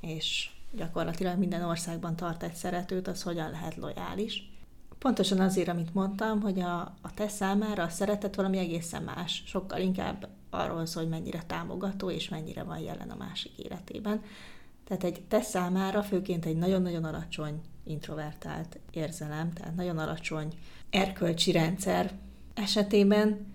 és 0.00 0.50
gyakorlatilag 0.76 1.38
minden 1.38 1.62
országban 1.62 2.16
tart 2.16 2.42
egy 2.42 2.54
szeretőt, 2.54 3.08
az 3.08 3.22
hogyan 3.22 3.50
lehet 3.50 3.76
lojális. 3.76 4.52
Pontosan 4.98 5.40
azért, 5.40 5.68
amit 5.68 5.94
mondtam, 5.94 6.40
hogy 6.40 6.60
a, 6.60 6.80
a 6.80 7.14
te 7.14 7.28
számára 7.28 7.82
a 7.82 7.88
szeretet 7.88 8.34
valami 8.34 8.58
egészen 8.58 9.02
más, 9.02 9.42
sokkal 9.46 9.80
inkább 9.80 10.28
arról 10.50 10.86
szól, 10.86 11.02
hogy 11.02 11.12
mennyire 11.12 11.42
támogató 11.46 12.10
és 12.10 12.28
mennyire 12.28 12.62
van 12.62 12.78
jelen 12.78 13.10
a 13.10 13.16
másik 13.16 13.58
életében. 13.58 14.22
Tehát 14.84 15.04
egy 15.04 15.22
te 15.28 15.40
számára 15.40 16.02
főként 16.02 16.46
egy 16.46 16.56
nagyon-nagyon 16.56 17.04
alacsony 17.04 17.60
introvertált 17.84 18.78
érzelem, 18.90 19.52
tehát 19.52 19.76
nagyon 19.76 19.98
alacsony 19.98 20.52
erkölcsi 20.90 21.52
rendszer 21.52 22.12
esetében 22.54 23.46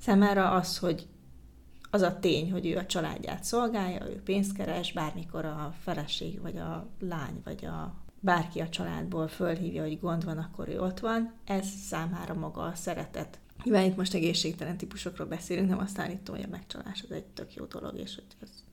számára 0.00 0.50
az, 0.50 0.78
hogy 0.78 1.06
az 1.96 2.02
a 2.02 2.18
tény, 2.18 2.52
hogy 2.52 2.66
ő 2.66 2.76
a 2.76 2.86
családját 2.86 3.44
szolgálja, 3.44 4.08
ő 4.08 4.22
pénzt 4.22 4.52
keres, 4.52 4.92
bármikor 4.92 5.44
a 5.44 5.74
feleség, 5.80 6.40
vagy 6.40 6.56
a 6.56 6.88
lány, 7.00 7.40
vagy 7.44 7.64
a 7.64 7.94
bárki 8.20 8.60
a 8.60 8.68
családból 8.68 9.28
fölhívja, 9.28 9.82
hogy 9.82 10.00
gond 10.00 10.24
van, 10.24 10.38
akkor 10.38 10.68
ő 10.68 10.80
ott 10.80 11.00
van, 11.00 11.32
ez 11.44 11.66
számára 11.66 12.34
maga 12.34 12.62
a 12.62 12.74
szeretet. 12.74 13.38
Mivel 13.64 13.84
itt 13.84 13.96
most 13.96 14.14
egészségtelen 14.14 14.76
típusokról 14.76 15.26
beszélünk, 15.26 15.68
nem 15.68 15.78
azt 15.78 15.98
állítom, 15.98 16.34
hogy 16.34 16.44
a 16.44 16.50
megcsalás 16.50 17.02
az 17.02 17.10
egy 17.10 17.24
tök 17.24 17.54
jó 17.54 17.64
dolog, 17.64 17.98
és 17.98 18.14
hogy 18.14 18.24
az 18.40 18.64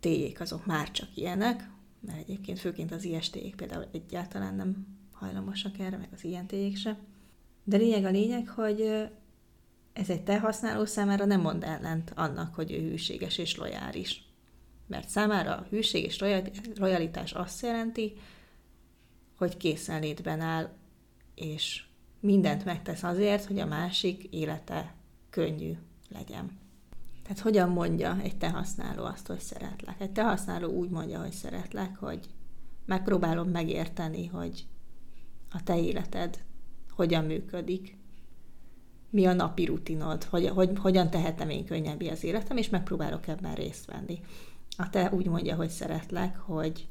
téjék 0.00 0.40
azok 0.40 0.66
már 0.66 0.90
csak 0.90 1.16
ilyenek, 1.16 1.70
mert 2.00 2.18
egyébként 2.18 2.58
főként 2.58 2.92
az 2.92 3.04
IST-jék 3.04 3.54
például 3.54 3.86
egyáltalán 3.92 4.54
nem 4.54 4.86
hajlamosak 5.12 5.78
erre, 5.78 5.96
meg 5.96 6.08
az 6.12 6.24
ilyen 6.24 6.46
téjék 6.46 6.76
se. 6.76 6.98
De 7.64 7.76
lényeg 7.76 8.04
a 8.04 8.10
lényeg, 8.10 8.48
hogy 8.48 9.08
ez 9.92 10.10
egy 10.10 10.22
te 10.22 10.38
használó 10.38 10.84
számára 10.84 11.24
nem 11.24 11.40
mond 11.40 11.62
ellent 11.64 12.12
annak, 12.14 12.54
hogy 12.54 12.72
ő 12.72 12.88
hűséges 12.88 13.38
és 13.38 13.56
lojális. 13.56 14.24
Mert 14.86 15.08
számára 15.08 15.56
a 15.56 15.66
hűség 15.70 16.04
és 16.04 16.18
lojalitás 16.74 17.32
azt 17.32 17.62
jelenti, 17.62 18.12
hogy 19.36 19.56
készenlétben 19.56 20.40
áll, 20.40 20.70
és 21.34 21.84
mindent 22.20 22.64
megtesz 22.64 23.02
azért, 23.02 23.44
hogy 23.44 23.58
a 23.58 23.66
másik 23.66 24.24
élete 24.24 24.94
könnyű 25.30 25.72
legyen. 26.08 26.60
Tehát 27.22 27.40
hogyan 27.40 27.68
mondja 27.68 28.18
egy 28.22 28.36
te 28.36 28.50
használó 28.50 29.04
azt, 29.04 29.26
hogy 29.26 29.40
szeretlek? 29.40 30.00
Egy 30.00 30.12
te 30.12 30.22
használó 30.22 30.68
úgy 30.68 30.90
mondja, 30.90 31.20
hogy 31.20 31.32
szeretlek, 31.32 31.96
hogy 31.96 32.28
megpróbálom 32.86 33.48
megérteni, 33.48 34.26
hogy 34.26 34.66
a 35.50 35.62
te 35.62 35.80
életed 35.80 36.44
hogyan 36.90 37.24
működik, 37.24 37.96
mi 39.12 39.26
a 39.26 39.32
napi 39.32 39.64
rutinod, 39.64 40.24
hogy, 40.24 40.48
hogy 40.48 40.70
hogyan 40.78 41.10
tehetem 41.10 41.50
én 41.50 41.64
könnyebbé 41.64 42.08
az 42.08 42.24
életem, 42.24 42.56
és 42.56 42.68
megpróbálok 42.68 43.26
ebben 43.26 43.54
részt 43.54 43.86
venni. 43.86 44.20
A 44.76 44.90
te 44.90 45.10
úgy 45.12 45.26
mondja, 45.26 45.54
hogy 45.54 45.68
szeretlek, 45.68 46.38
hogy, 46.38 46.88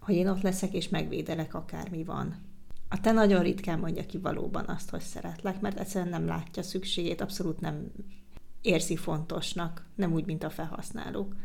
hogy 0.00 0.14
én 0.14 0.28
ott 0.28 0.42
leszek, 0.42 0.72
és 0.72 0.88
megvédelek, 0.88 1.54
akármi 1.54 2.04
van. 2.04 2.36
A 2.88 3.00
te 3.00 3.12
nagyon 3.12 3.42
ritkán 3.42 3.78
mondja 3.78 4.06
ki 4.06 4.18
valóban 4.18 4.64
azt, 4.68 4.90
hogy 4.90 5.00
szeretlek, 5.00 5.60
mert 5.60 5.78
egyszerűen 5.78 6.10
nem 6.10 6.26
látja 6.26 6.62
szükségét, 6.62 7.20
abszolút 7.20 7.60
nem 7.60 7.92
érzi 8.60 8.96
fontosnak, 8.96 9.86
nem 9.94 10.12
úgy, 10.12 10.24
mint 10.26 10.44
a 10.44 10.50
felhasználók. 10.50 11.36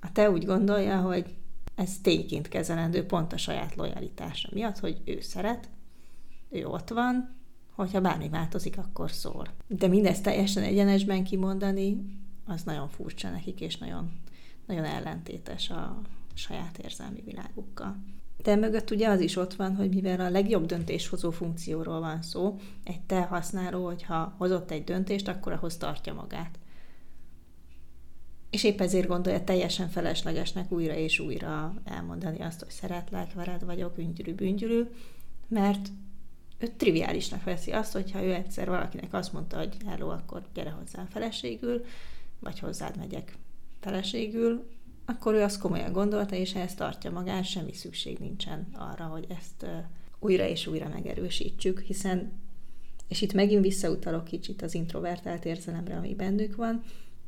A 0.00 0.12
te 0.12 0.30
úgy 0.30 0.44
gondolja, 0.44 1.00
hogy 1.00 1.34
ez 1.74 1.98
tényként 2.02 2.48
kezelendő 2.48 3.06
pont 3.06 3.32
a 3.32 3.36
saját 3.36 3.74
lojalitása 3.74 4.48
miatt, 4.52 4.78
hogy 4.78 5.00
ő 5.04 5.20
szeret, 5.20 5.68
ő 6.50 6.66
ott 6.66 6.88
van, 6.88 7.36
hogyha 7.76 8.00
bármi 8.00 8.28
változik, 8.28 8.78
akkor 8.78 9.10
szól. 9.10 9.46
De 9.66 9.86
mindezt 9.86 10.22
teljesen 10.22 10.62
egyenesben 10.62 11.24
kimondani, 11.24 12.04
az 12.44 12.62
nagyon 12.62 12.88
furcsa 12.88 13.30
nekik, 13.30 13.60
és 13.60 13.76
nagyon, 13.76 14.10
nagyon 14.66 14.84
ellentétes 14.84 15.70
a 15.70 16.00
saját 16.34 16.78
érzelmi 16.78 17.22
világukkal. 17.24 17.96
De 18.42 18.56
mögött 18.56 18.90
ugye 18.90 19.08
az 19.08 19.20
is 19.20 19.36
ott 19.36 19.54
van, 19.54 19.76
hogy 19.76 19.88
mivel 19.88 20.20
a 20.20 20.30
legjobb 20.30 20.66
döntéshozó 20.66 21.30
funkcióról 21.30 22.00
van 22.00 22.22
szó, 22.22 22.56
egy 22.84 23.00
te 23.00 23.20
használó, 23.20 23.84
hogyha 23.84 24.34
hozott 24.38 24.70
egy 24.70 24.84
döntést, 24.84 25.28
akkor 25.28 25.52
ahhoz 25.52 25.76
tartja 25.76 26.14
magát. 26.14 26.58
És 28.50 28.64
épp 28.64 28.80
ezért 28.80 29.06
gondolja 29.06 29.44
teljesen 29.44 29.88
feleslegesnek 29.88 30.72
újra 30.72 30.94
és 30.94 31.18
újra 31.18 31.74
elmondani 31.84 32.40
azt, 32.40 32.60
hogy 32.60 32.70
szeretlek, 32.70 33.32
veled 33.34 33.64
vagyok, 33.64 33.98
üngyülű, 33.98 34.34
büngyülű, 34.34 34.82
mert 35.48 35.88
ő 36.58 36.66
triviálisnak 36.76 37.44
veszi 37.44 37.72
azt, 37.72 37.92
hogyha 37.92 38.22
ő 38.22 38.34
egyszer 38.34 38.68
valakinek 38.68 39.14
azt 39.14 39.32
mondta, 39.32 39.58
hogy 39.58 39.76
hello, 39.86 40.08
akkor 40.08 40.42
gyere 40.54 40.70
hozzám 40.70 41.06
feleségül, 41.06 41.84
vagy 42.40 42.58
hozzád 42.58 42.96
megyek 42.96 43.38
feleségül, 43.80 44.68
akkor 45.04 45.34
ő 45.34 45.42
azt 45.42 45.60
komolyan 45.60 45.92
gondolta, 45.92 46.34
és 46.34 46.54
ehhez 46.54 46.74
tartja 46.74 47.10
magát, 47.10 47.44
semmi 47.44 47.72
szükség 47.72 48.18
nincsen 48.18 48.68
arra, 48.72 49.04
hogy 49.04 49.26
ezt 49.28 49.66
újra 50.18 50.48
és 50.48 50.66
újra 50.66 50.88
megerősítsük, 50.88 51.80
hiszen, 51.80 52.32
és 53.08 53.20
itt 53.20 53.32
megint 53.32 53.62
visszautalok 53.62 54.24
kicsit 54.24 54.62
az 54.62 54.74
introvertált 54.74 55.44
érzelemre, 55.44 55.96
ami 55.96 56.14
bennük 56.14 56.56
van, 56.56 56.82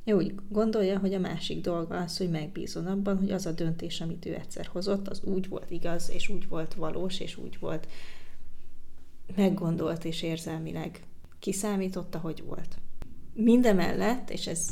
ő 0.04 0.12
úgy 0.12 0.34
gondolja, 0.48 0.98
hogy 0.98 1.14
a 1.14 1.18
másik 1.18 1.60
dolga 1.60 1.96
az, 1.96 2.16
hogy 2.16 2.30
megbízon 2.30 2.86
abban, 2.86 3.18
hogy 3.18 3.30
az 3.30 3.46
a 3.46 3.52
döntés, 3.52 4.00
amit 4.00 4.26
ő 4.26 4.34
egyszer 4.34 4.66
hozott, 4.66 5.08
az 5.08 5.22
úgy 5.22 5.48
volt 5.48 5.70
igaz, 5.70 6.10
és 6.10 6.28
úgy 6.28 6.48
volt 6.48 6.74
valós, 6.74 7.20
és 7.20 7.36
úgy 7.36 7.58
volt 7.58 7.88
meggondolt 9.36 10.04
és 10.04 10.22
érzelmileg 10.22 11.02
kiszámította, 11.38 12.18
hogy 12.18 12.42
volt. 12.46 12.78
Mindemellett, 13.34 14.30
és 14.30 14.46
ez 14.46 14.68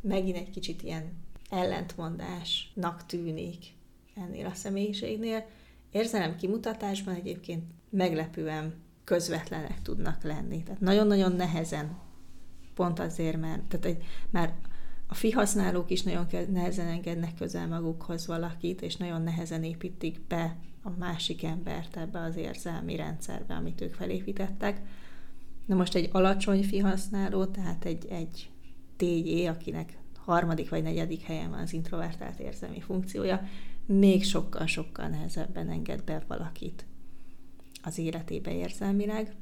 megint 0.00 0.36
egy 0.36 0.50
kicsit 0.50 0.82
ilyen 0.82 1.24
ellentmondásnak 1.50 3.06
tűnik 3.06 3.64
ennél 4.14 4.46
a 4.46 4.54
személyiségnél, 4.54 5.46
érzelem 5.90 6.36
kimutatásban 6.36 7.14
egyébként 7.14 7.64
meglepően 7.90 8.74
közvetlenek 9.04 9.82
tudnak 9.82 10.22
lenni. 10.22 10.62
Tehát 10.62 10.80
nagyon-nagyon 10.80 11.32
nehezen 11.32 11.98
pont 12.74 12.98
azért, 12.98 13.40
mert 13.40 13.62
tehát 13.62 13.86
egy, 13.86 14.04
már 14.30 14.54
a 15.06 15.14
fi 15.14 15.30
használók 15.30 15.90
is 15.90 16.02
nagyon 16.02 16.26
nehezen 16.52 16.86
engednek 16.86 17.34
közel 17.34 17.68
magukhoz 17.68 18.26
valakit, 18.26 18.82
és 18.82 18.96
nagyon 18.96 19.22
nehezen 19.22 19.64
építik 19.64 20.20
be 20.26 20.56
a 20.82 20.90
másik 20.98 21.44
embert 21.44 21.96
ebbe 21.96 22.20
az 22.20 22.36
érzelmi 22.36 22.96
rendszerbe, 22.96 23.54
amit 23.54 23.80
ők 23.80 23.94
felépítettek. 23.94 24.80
Na 25.66 25.74
most 25.74 25.94
egy 25.94 26.08
alacsony 26.12 26.62
fi 26.62 26.78
használó, 26.78 27.44
tehát 27.44 27.84
egy, 27.84 28.06
egy 28.06 28.50
TJ, 28.96 29.46
akinek 29.46 29.98
harmadik 30.16 30.68
vagy 30.68 30.82
negyedik 30.82 31.22
helyen 31.22 31.50
van 31.50 31.58
az 31.58 31.72
introvertált 31.72 32.38
érzelmi 32.38 32.80
funkciója, 32.80 33.48
még 33.86 34.24
sokkal-sokkal 34.24 35.08
nehezebben 35.08 35.68
enged 35.68 36.02
be 36.02 36.24
valakit 36.28 36.86
az 37.82 37.98
életébe 37.98 38.54
érzelmileg. 38.54 39.34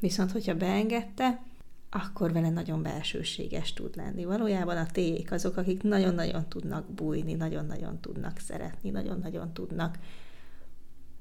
Viszont, 0.00 0.30
hogyha 0.30 0.54
beengedte, 0.54 1.42
akkor 1.90 2.32
vele 2.32 2.50
nagyon 2.50 2.82
belsőséges 2.82 3.72
tud 3.72 3.96
lenni. 3.96 4.24
Valójában 4.24 4.76
a 4.76 4.86
téjék 4.86 5.32
azok, 5.32 5.56
akik 5.56 5.82
nagyon-nagyon 5.82 6.48
tudnak 6.48 6.90
bújni, 6.90 7.34
nagyon-nagyon 7.34 8.00
tudnak 8.00 8.38
szeretni, 8.38 8.90
nagyon-nagyon 8.90 9.52
tudnak, 9.52 9.98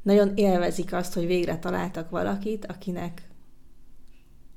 nagyon 0.01 0.31
élvezik 0.35 0.93
azt, 0.93 1.13
hogy 1.13 1.25
végre 1.25 1.59
találtak 1.59 2.09
valakit, 2.09 2.65
akinek 2.65 3.29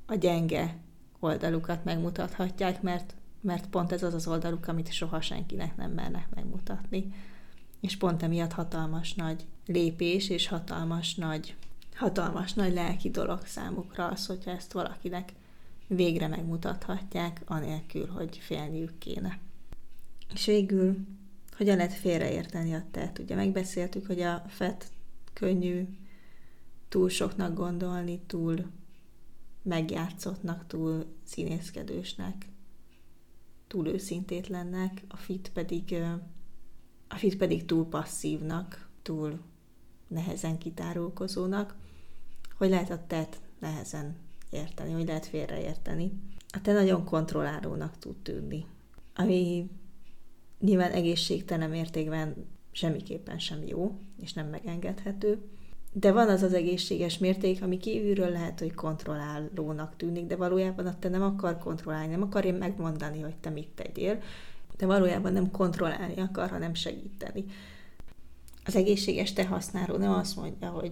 a 0.05 0.15
gyenge 0.15 0.77
oldalukat 1.19 1.83
megmutathatják, 1.83 2.81
mert, 2.81 3.15
mert 3.41 3.67
pont 3.67 3.91
ez 3.91 4.03
az 4.03 4.13
az 4.13 4.27
oldaluk, 4.27 4.67
amit 4.67 4.91
soha 4.91 5.21
senkinek 5.21 5.75
nem 5.75 5.91
mernek 5.91 6.27
megmutatni. 6.35 7.13
És 7.81 7.97
pont 7.97 8.23
emiatt 8.23 8.51
hatalmas 8.51 9.13
nagy 9.13 9.45
lépés 9.65 10.29
és 10.29 10.47
hatalmas 10.47 11.15
nagy, 11.15 11.55
hatalmas 11.95 12.53
nagy 12.53 12.73
lelki 12.73 13.09
dolog 13.09 13.45
számukra 13.45 14.07
az, 14.07 14.25
hogyha 14.25 14.51
ezt 14.51 14.71
valakinek 14.71 15.33
végre 15.95 16.27
megmutathatják, 16.27 17.41
anélkül, 17.45 18.07
hogy 18.07 18.37
félniük 18.37 18.97
kéne. 18.97 19.39
És 20.33 20.45
végül, 20.45 20.97
hogyan 21.57 21.77
lehet 21.77 21.93
félreérteni 21.93 22.73
a 22.73 22.85
tett? 22.91 23.19
Ugye 23.19 23.35
megbeszéltük, 23.35 24.05
hogy 24.05 24.21
a 24.21 24.43
fett 24.47 24.91
könnyű 25.33 25.87
túl 26.89 27.09
soknak 27.09 27.53
gondolni, 27.53 28.19
túl 28.19 28.65
megjátszottnak, 29.61 30.67
túl 30.67 31.05
színészkedősnek, 31.23 32.49
túl 33.67 33.87
őszintétlennek, 33.87 35.03
a 35.07 35.17
fit 35.17 35.51
pedig, 35.53 35.95
a 37.07 37.15
fit 37.15 37.37
pedig 37.37 37.65
túl 37.65 37.85
passzívnak, 37.85 38.89
túl 39.01 39.39
nehezen 40.07 40.57
kitárulkozónak, 40.57 41.75
hogy 42.57 42.69
lehet 42.69 42.89
a 42.89 43.05
tett 43.07 43.39
nehezen 43.59 44.15
érteni, 44.51 44.91
hogy 44.91 45.07
lehet 45.07 45.25
félreérteni. 45.25 46.11
A 46.47 46.61
te 46.61 46.73
nagyon 46.73 47.05
kontrollálónak 47.05 47.97
tud 47.97 48.15
tűnni, 48.15 48.65
ami 49.15 49.69
nyilván 50.59 50.91
egészségtelen 50.91 51.69
mértékben 51.69 52.35
semmiképpen 52.71 53.39
sem 53.39 53.63
jó, 53.65 53.99
és 54.21 54.33
nem 54.33 54.47
megengedhető. 54.47 55.41
De 55.93 56.11
van 56.11 56.29
az 56.29 56.41
az 56.41 56.53
egészséges 56.53 57.17
mérték, 57.17 57.63
ami 57.63 57.77
kívülről 57.77 58.29
lehet, 58.29 58.59
hogy 58.59 58.73
kontrollálónak 58.73 59.95
tűnik, 59.95 60.25
de 60.25 60.35
valójában 60.35 60.85
a 60.85 60.99
te 60.99 61.09
nem 61.09 61.21
akar 61.21 61.57
kontrollálni, 61.57 62.11
nem 62.11 62.21
akarja 62.21 62.53
megmondani, 62.53 63.21
hogy 63.21 63.35
te 63.35 63.49
mit 63.49 63.69
tegyél, 63.69 64.21
de 64.77 64.85
valójában 64.85 65.33
nem 65.33 65.51
kontrollálni 65.51 66.21
akar, 66.21 66.49
hanem 66.49 66.73
segíteni. 66.73 67.45
Az 68.65 68.75
egészséges 68.75 69.33
te 69.33 69.47
használó 69.47 69.97
nem 69.97 70.11
azt 70.11 70.35
mondja, 70.35 70.69
hogy 70.69 70.91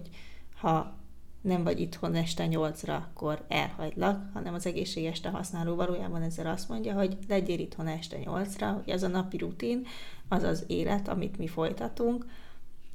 ha 0.56 0.99
nem 1.40 1.62
vagy 1.62 1.80
itthon 1.80 2.14
este 2.14 2.46
nyolcra, 2.46 2.94
akkor 2.94 3.44
elhagylak, 3.48 4.30
hanem 4.32 4.54
az 4.54 4.66
egészséges 4.66 5.20
te 5.20 5.28
használó 5.28 5.74
valójában 5.74 6.22
ezzel 6.22 6.46
azt 6.46 6.68
mondja, 6.68 6.94
hogy 6.94 7.18
legyél 7.28 7.58
itthon 7.58 7.86
este 7.86 8.18
nyolcra, 8.18 8.72
hogy 8.72 8.92
az 8.92 9.02
a 9.02 9.08
napi 9.08 9.36
rutin, 9.36 9.86
az 10.28 10.42
az 10.42 10.64
élet, 10.66 11.08
amit 11.08 11.38
mi 11.38 11.46
folytatunk, 11.46 12.26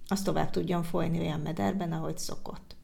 az 0.07 0.21
tovább 0.21 0.49
tudjon 0.49 0.83
folyni 0.83 1.19
olyan 1.19 1.39
mederben, 1.39 1.91
ahogy 1.91 2.17
szokott. 2.17 2.75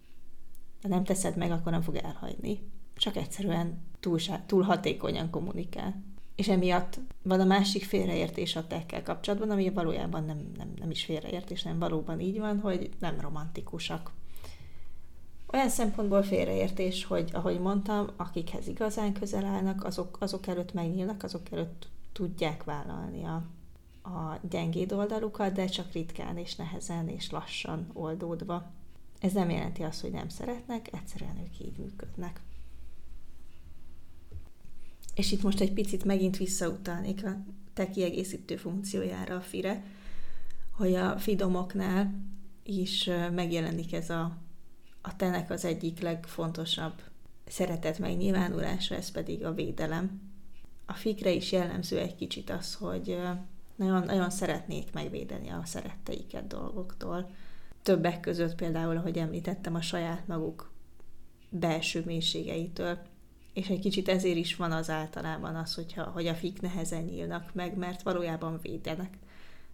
Ha 0.81 0.87
nem 0.87 1.03
teszed 1.03 1.37
meg, 1.37 1.51
akkor 1.51 1.71
nem 1.71 1.81
fog 1.81 1.95
elhagyni. 1.95 2.59
Csak 2.95 3.15
egyszerűen 3.15 3.83
túl, 3.99 4.19
túl 4.45 4.63
hatékonyan 4.63 5.29
kommunikál. 5.29 6.03
És 6.35 6.47
emiatt 6.47 6.99
van 7.21 7.39
a 7.39 7.45
másik 7.45 7.83
félreértés 7.83 8.55
a 8.55 8.67
tekkel 8.67 9.03
kapcsolatban, 9.03 9.49
ami 9.49 9.69
valójában 9.69 10.25
nem, 10.25 10.51
nem, 10.57 10.73
nem 10.79 10.89
is 10.89 11.05
félreértés, 11.05 11.63
nem 11.63 11.79
valóban 11.79 12.19
így 12.19 12.39
van, 12.39 12.59
hogy 12.59 12.89
nem 12.99 13.19
romantikusak 13.19 14.11
olyan 15.53 15.69
szempontból 15.69 16.23
félreértés, 16.23 17.05
hogy 17.05 17.29
ahogy 17.33 17.59
mondtam, 17.59 18.07
akikhez 18.15 18.67
igazán 18.67 19.13
közel 19.13 19.45
állnak, 19.45 19.83
azok, 19.83 20.17
azok 20.19 20.47
előtt 20.47 20.73
megnyílnak, 20.73 21.23
azok 21.23 21.51
előtt 21.51 21.87
tudják 22.11 22.63
vállalni 22.63 23.23
a, 23.23 23.43
a 24.09 24.39
gyengéd 24.49 24.91
oldalukat, 24.91 25.53
de 25.53 25.65
csak 25.65 25.91
ritkán 25.91 26.37
és 26.37 26.55
nehezen 26.55 27.07
és 27.07 27.31
lassan 27.31 27.87
oldódva. 27.93 28.71
Ez 29.19 29.33
nem 29.33 29.49
jelenti 29.49 29.83
azt, 29.83 30.01
hogy 30.01 30.11
nem 30.11 30.29
szeretnek, 30.29 30.89
egyszerűen 30.93 31.37
ők 31.37 31.59
így 31.59 31.77
működnek. 31.77 32.41
És 35.15 35.31
itt 35.31 35.41
most 35.41 35.59
egy 35.59 35.73
picit 35.73 36.03
megint 36.03 36.37
visszautalnék 36.37 37.25
a 37.25 37.37
te 37.73 37.89
kiegészítő 37.89 38.55
funkciójára 38.55 39.35
a 39.35 39.41
FIRE, 39.41 39.83
hogy 40.71 40.93
a 40.95 41.17
fidomoknál 41.17 42.13
is 42.63 43.09
megjelenik 43.31 43.93
ez 43.93 44.09
a 44.09 44.37
a 45.01 45.15
tenek 45.15 45.49
az 45.49 45.65
egyik 45.65 45.99
legfontosabb 45.99 47.01
szeretet 47.47 47.99
megnyilvánulása, 47.99 48.95
ez 48.95 49.11
pedig 49.11 49.45
a 49.45 49.53
védelem. 49.53 50.21
A 50.85 50.93
fikre 50.93 51.31
is 51.31 51.51
jellemző 51.51 51.97
egy 51.97 52.15
kicsit 52.15 52.49
az, 52.49 52.75
hogy 52.75 53.17
nagyon, 53.75 54.03
nagyon 54.03 54.29
szeretnék 54.29 54.93
megvédeni 54.93 55.49
a 55.49 55.61
szeretteiket 55.65 56.47
dolgoktól. 56.47 57.29
Többek 57.83 58.19
között 58.19 58.55
például, 58.55 58.97
ahogy 58.97 59.17
említettem, 59.17 59.75
a 59.75 59.81
saját 59.81 60.27
maguk 60.27 60.71
belső 61.49 62.03
mélységeitől. 62.05 62.97
És 63.53 63.67
egy 63.67 63.79
kicsit 63.79 64.09
ezért 64.09 64.37
is 64.37 64.55
van 64.55 64.71
az 64.71 64.89
általában 64.89 65.55
az, 65.55 65.75
hogyha, 65.75 66.03
hogy 66.03 66.27
a 66.27 66.35
fik 66.35 66.61
nehezen 66.61 67.03
nyílnak 67.03 67.53
meg, 67.53 67.77
mert 67.77 68.01
valójában 68.01 68.59
védenek 68.61 69.17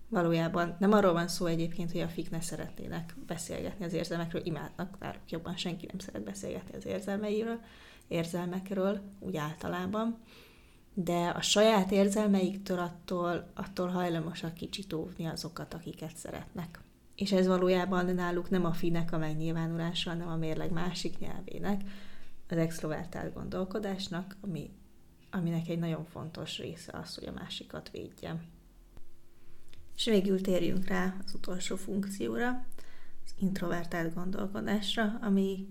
valójában 0.09 0.75
nem 0.79 0.91
arról 0.91 1.13
van 1.13 1.27
szó 1.27 1.45
egyébként, 1.45 1.91
hogy 1.91 2.01
a 2.01 2.07
fik 2.07 2.29
ne 2.29 2.41
szeretnének 2.41 3.15
beszélgetni 3.27 3.85
az 3.85 3.93
érzelmekről, 3.93 4.41
imádnak, 4.45 4.99
náluk 4.99 5.29
jobban 5.31 5.55
senki 5.55 5.85
nem 5.85 5.99
szeret 5.99 6.23
beszélgetni 6.23 6.75
az 6.77 6.85
érzelmeiről, 6.85 7.59
érzelmekről, 8.07 9.01
úgy 9.19 9.37
általában, 9.37 10.17
de 10.93 11.27
a 11.27 11.41
saját 11.41 11.91
érzelmeiktől 11.91 12.79
attól, 12.79 13.51
attól 13.53 13.87
hajlamosak 13.87 14.53
kicsit 14.53 14.93
óvni 14.93 15.25
azokat, 15.25 15.73
akiket 15.73 16.15
szeretnek. 16.15 16.79
És 17.15 17.31
ez 17.31 17.47
valójában 17.47 18.05
náluk 18.05 18.49
nem 18.49 18.65
a 18.65 18.71
finek 18.71 19.11
a 19.11 19.17
megnyilvánulása, 19.17 20.09
hanem 20.09 20.27
a 20.27 20.35
mérleg 20.35 20.71
másik 20.71 21.19
nyelvének, 21.19 21.81
az 22.49 22.57
extrovertált 22.57 23.33
gondolkodásnak, 23.33 24.37
ami, 24.41 24.69
aminek 25.31 25.67
egy 25.67 25.79
nagyon 25.79 26.05
fontos 26.05 26.57
része 26.57 26.91
az, 26.97 27.15
hogy 27.15 27.27
a 27.27 27.31
másikat 27.31 27.89
védjem. 27.89 28.41
És 29.97 30.05
végül 30.05 30.41
térjünk 30.41 30.87
rá 30.87 31.15
az 31.25 31.33
utolsó 31.33 31.75
funkcióra, 31.75 32.65
az 33.25 33.31
introvertált 33.39 34.13
gondolkodásra, 34.13 35.19
ami 35.21 35.67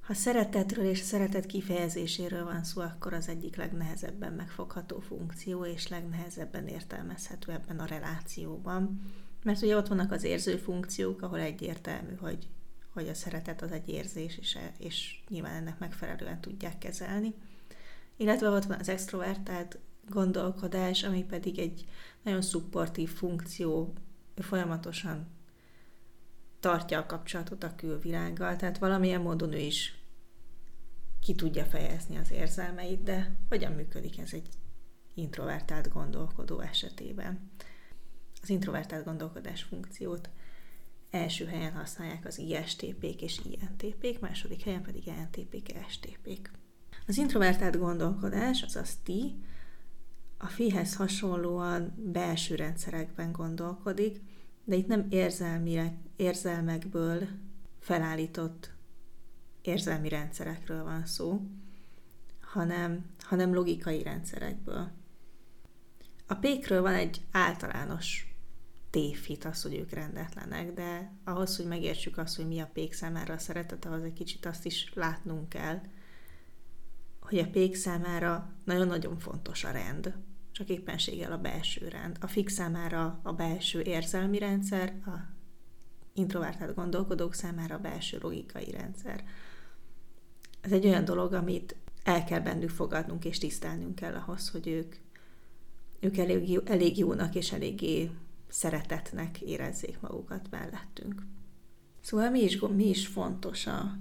ha 0.00 0.14
szeretetről 0.14 0.84
és 0.84 0.98
szeretet 0.98 1.46
kifejezéséről 1.46 2.44
van 2.44 2.64
szó, 2.64 2.80
akkor 2.80 3.12
az 3.12 3.28
egyik 3.28 3.56
legnehezebben 3.56 4.32
megfogható 4.32 5.00
funkció, 5.00 5.64
és 5.64 5.88
legnehezebben 5.88 6.66
értelmezhető 6.66 7.52
ebben 7.52 7.78
a 7.78 7.84
relációban. 7.84 9.00
Mert 9.42 9.62
ugye 9.62 9.76
ott 9.76 9.88
vannak 9.88 10.12
az 10.12 10.24
érző 10.24 10.56
funkciók, 10.56 11.22
ahol 11.22 11.40
egyértelmű, 11.40 12.14
hogy, 12.14 12.48
hogy 12.92 13.08
a 13.08 13.14
szeretet 13.14 13.62
az 13.62 13.70
egy 13.72 13.88
érzés, 13.88 14.38
és, 14.38 14.58
és 14.78 15.20
nyilván 15.28 15.54
ennek 15.54 15.78
megfelelően 15.78 16.40
tudják 16.40 16.78
kezelni. 16.78 17.34
Illetve 18.16 18.48
ott 18.48 18.64
van 18.64 18.78
az 18.78 18.88
extrovertált 18.88 19.78
gondolkodás, 20.08 21.02
ami 21.02 21.24
pedig 21.24 21.58
egy 21.58 21.86
nagyon 22.22 22.42
szupportív 22.42 23.10
funkció, 23.10 23.94
folyamatosan 24.36 25.26
tartja 26.60 26.98
a 26.98 27.06
kapcsolatot 27.06 27.64
a 27.64 27.74
külvilággal, 27.74 28.56
tehát 28.56 28.78
valamilyen 28.78 29.20
módon 29.20 29.52
ő 29.52 29.58
is 29.58 29.98
ki 31.20 31.34
tudja 31.34 31.64
fejezni 31.64 32.16
az 32.16 32.30
érzelmeit, 32.30 33.02
de 33.02 33.36
hogyan 33.48 33.72
működik 33.72 34.18
ez 34.18 34.32
egy 34.32 34.48
introvertált 35.14 35.92
gondolkodó 35.92 36.60
esetében? 36.60 37.50
Az 38.42 38.48
introvertált 38.48 39.04
gondolkodás 39.04 39.62
funkciót 39.62 40.30
első 41.10 41.46
helyen 41.46 41.72
használják 41.72 42.24
az 42.24 42.38
ISTP-k 42.38 43.22
és 43.22 43.40
INTP-k, 43.44 44.20
második 44.20 44.62
helyen 44.62 44.82
pedig 44.82 45.08
ENTP-k, 45.08 45.74
STP-k. 45.88 46.50
Az 47.06 47.16
introvertált 47.16 47.78
gondolkodás, 47.78 48.62
azaz 48.62 48.96
ti, 49.02 49.34
a 50.38 50.46
fihez 50.46 50.94
hasonlóan 50.94 51.92
belső 52.12 52.54
rendszerekben 52.54 53.32
gondolkodik, 53.32 54.20
de 54.64 54.76
itt 54.76 54.86
nem 54.86 55.06
érzelmi, 55.08 55.92
érzelmekből 56.16 57.28
felállított 57.80 58.74
érzelmi 59.62 60.08
rendszerekről 60.08 60.84
van 60.84 61.06
szó, 61.06 61.40
hanem, 62.40 63.04
hanem 63.20 63.54
logikai 63.54 64.02
rendszerekből. 64.02 64.90
A 66.26 66.34
pékről 66.34 66.82
van 66.82 66.94
egy 66.94 67.20
általános 67.30 68.34
tévhit 68.90 69.44
az, 69.44 69.62
hogy 69.62 69.74
ők 69.74 69.90
rendetlenek, 69.90 70.72
de 70.72 71.12
ahhoz, 71.24 71.56
hogy 71.56 71.66
megértsük 71.66 72.18
azt, 72.18 72.36
hogy 72.36 72.46
mi 72.46 72.58
a 72.58 72.70
pék 72.72 72.92
számára 72.92 73.34
a 73.34 73.38
szeretet, 73.38 73.84
ahhoz 73.84 74.02
egy 74.02 74.12
kicsit 74.12 74.46
azt 74.46 74.64
is 74.64 74.92
látnunk 74.94 75.48
kell, 75.48 75.80
hogy 77.28 77.38
a 77.38 77.50
pék 77.50 77.74
számára 77.74 78.52
nagyon-nagyon 78.64 79.18
fontos 79.18 79.64
a 79.64 79.70
rend, 79.70 80.14
csak 80.52 80.68
éppenséggel 80.68 81.32
a 81.32 81.38
belső 81.38 81.88
rend. 81.88 82.16
A 82.20 82.26
fix 82.26 82.52
számára 82.52 83.20
a 83.22 83.32
belső 83.32 83.80
érzelmi 83.80 84.38
rendszer, 84.38 84.94
a 85.06 85.34
introvertált 86.12 86.74
gondolkodók 86.74 87.34
számára 87.34 87.74
a 87.74 87.78
belső 87.78 88.18
logikai 88.20 88.70
rendszer. 88.70 89.24
Ez 90.60 90.72
egy 90.72 90.86
olyan 90.86 91.04
dolog, 91.04 91.32
amit 91.32 91.76
el 92.02 92.24
kell 92.24 92.40
bennük 92.40 92.70
fogadnunk 92.70 93.24
és 93.24 93.38
tisztelnünk 93.38 93.94
kell 93.94 94.14
ahhoz, 94.14 94.48
hogy 94.48 94.68
ők, 94.68 94.94
ők 96.00 96.16
elég, 96.16 96.60
elég 96.64 96.98
jónak 96.98 97.34
és 97.34 97.52
eléggé 97.52 98.10
szeretetnek 98.48 99.40
érezzék 99.40 100.00
magukat 100.00 100.50
mellettünk. 100.50 101.22
Szóval 102.00 102.30
mi 102.30 102.42
is, 102.42 102.58
mi 102.58 102.88
is 102.88 103.06
fontos 103.06 103.66
a, 103.66 103.98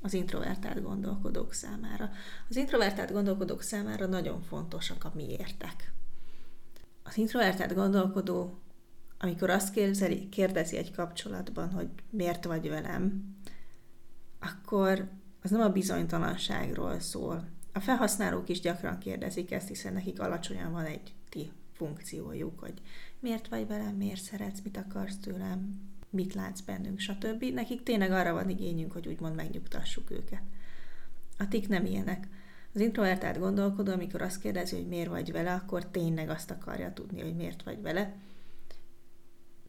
az 0.00 0.12
introvertált 0.12 0.82
gondolkodók 0.82 1.52
számára. 1.52 2.10
Az 2.48 2.56
introvertált 2.56 3.12
gondolkodók 3.12 3.62
számára 3.62 4.06
nagyon 4.06 4.42
fontosak 4.42 5.04
a 5.04 5.12
miértek. 5.14 5.92
Az 7.02 7.16
introvertált 7.16 7.74
gondolkodó, 7.74 8.58
amikor 9.18 9.50
azt 9.50 9.72
kérdezi, 9.72 10.28
kérdezi 10.28 10.76
egy 10.76 10.92
kapcsolatban, 10.92 11.70
hogy 11.70 11.88
miért 12.10 12.44
vagy 12.44 12.68
velem, 12.68 13.36
akkor 14.40 15.08
az 15.42 15.50
nem 15.50 15.60
a 15.60 15.68
bizonytalanságról 15.68 17.00
szól. 17.00 17.48
A 17.72 17.80
felhasználók 17.80 18.48
is 18.48 18.60
gyakran 18.60 18.98
kérdezik 18.98 19.50
ezt, 19.50 19.68
hiszen 19.68 19.92
nekik 19.92 20.20
alacsonyan 20.20 20.72
van 20.72 20.84
egy 20.84 21.14
ti 21.28 21.52
funkciójuk, 21.72 22.60
hogy 22.60 22.82
miért 23.18 23.48
vagy 23.48 23.66
velem, 23.66 23.94
miért 23.94 24.22
szeretsz, 24.22 24.60
mit 24.60 24.76
akarsz 24.76 25.16
tőlem, 25.16 25.89
mit 26.10 26.34
látsz 26.34 26.60
bennünk, 26.60 26.98
stb. 26.98 27.44
Nekik 27.44 27.82
tényleg 27.82 28.10
arra 28.10 28.32
van 28.32 28.48
igényünk, 28.48 28.92
hogy 28.92 29.08
úgymond 29.08 29.34
megnyugtassuk 29.34 30.10
őket. 30.10 30.42
A 31.38 31.48
tik 31.48 31.68
nem 31.68 31.84
ilyenek. 31.84 32.28
Az 32.74 32.80
introvertált 32.80 33.38
gondolkodó, 33.38 33.92
amikor 33.92 34.22
azt 34.22 34.40
kérdezi, 34.40 34.76
hogy 34.76 34.88
miért 34.88 35.08
vagy 35.08 35.32
vele, 35.32 35.52
akkor 35.52 35.86
tényleg 35.86 36.28
azt 36.28 36.50
akarja 36.50 36.92
tudni, 36.92 37.20
hogy 37.20 37.36
miért 37.36 37.62
vagy 37.62 37.82
vele. 37.82 38.16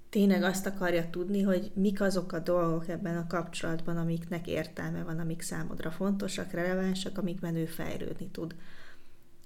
Tényleg 0.10 0.44
azt 0.44 0.66
akarja 0.66 1.10
tudni, 1.10 1.42
hogy 1.42 1.72
mik 1.76 2.02
azok 2.02 2.32
a 2.32 2.40
dolgok 2.40 2.88
ebben 2.88 3.18
a 3.18 3.28
kapcsolatban, 3.28 3.98
amiknek 3.98 4.48
értelme 4.48 5.04
van, 5.04 5.20
amik 5.20 5.42
számodra 5.42 5.92
fontosak, 5.92 6.52
relevánsak, 6.52 7.18
amikben 7.18 7.56
ő 7.56 7.66
fejlődni 7.66 8.28
tud. 8.28 8.56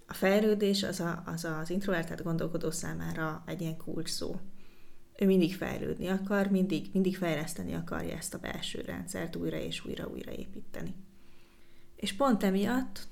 A 0.08 0.14
fejlődés 0.14 0.84
az, 0.84 1.00
a, 1.00 1.24
az 1.26 1.46
az 1.62 1.70
introvertált 1.70 2.24
gondolkodó 2.24 2.72
számára 2.72 3.44
egy 3.46 3.62
ilyen 3.62 3.78
kulcs 3.78 4.10
szó 4.10 4.40
ő 5.18 5.26
mindig 5.26 5.56
fejlődni 5.56 6.08
akar, 6.08 6.48
mindig, 6.48 6.90
mindig 6.94 7.18
fejleszteni 7.18 7.74
akarja 7.74 8.16
ezt 8.16 8.34
a 8.34 8.38
belső 8.40 8.82
rendszert, 8.82 9.36
újra 9.36 9.58
és 9.58 9.86
újra 9.86 10.08
újra 10.08 10.32
építeni. 10.32 10.94
És 11.96 12.14
pont 12.14 12.44
emiatt, 12.44 13.08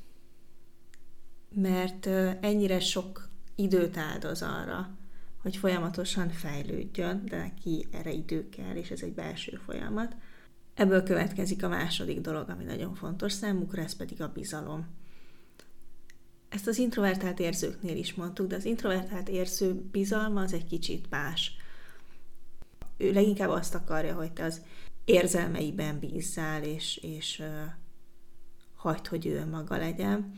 mert 1.55 2.05
ennyire 2.41 2.79
sok 2.79 3.29
időt 3.55 3.97
áldoz 3.97 4.41
arra, 4.41 4.97
hogy 5.41 5.55
folyamatosan 5.55 6.29
fejlődjön, 6.29 7.25
de 7.25 7.37
neki 7.37 7.87
erre 7.91 8.11
idő 8.11 8.49
kell, 8.49 8.75
és 8.75 8.91
ez 8.91 9.01
egy 9.01 9.13
belső 9.13 9.55
folyamat. 9.65 10.15
Ebből 10.73 11.03
következik 11.03 11.63
a 11.63 11.67
második 11.67 12.21
dolog, 12.21 12.49
ami 12.49 12.63
nagyon 12.63 12.93
fontos 12.93 13.31
számukra, 13.31 13.81
ez 13.81 13.95
pedig 13.95 14.21
a 14.21 14.31
bizalom. 14.31 14.87
Ezt 16.49 16.67
az 16.67 16.77
introvertált 16.77 17.39
érzőknél 17.39 17.97
is 17.97 18.13
mondtuk, 18.13 18.47
de 18.47 18.55
az 18.55 18.65
introvertált 18.65 19.29
érző 19.29 19.73
bizalma 19.91 20.41
az 20.41 20.53
egy 20.53 20.65
kicsit 20.65 21.09
más 21.09 21.55
ő 23.03 23.11
leginkább 23.11 23.49
azt 23.49 23.75
akarja, 23.75 24.15
hogy 24.15 24.31
te 24.33 24.43
az 24.43 24.61
érzelmeiben 25.05 25.99
bízzál, 25.99 26.63
és, 26.63 26.97
és 26.97 27.39
uh, 27.39 27.47
hagyd, 28.75 29.07
hogy 29.07 29.25
ő 29.25 29.45
maga 29.45 29.77
legyen. 29.77 30.31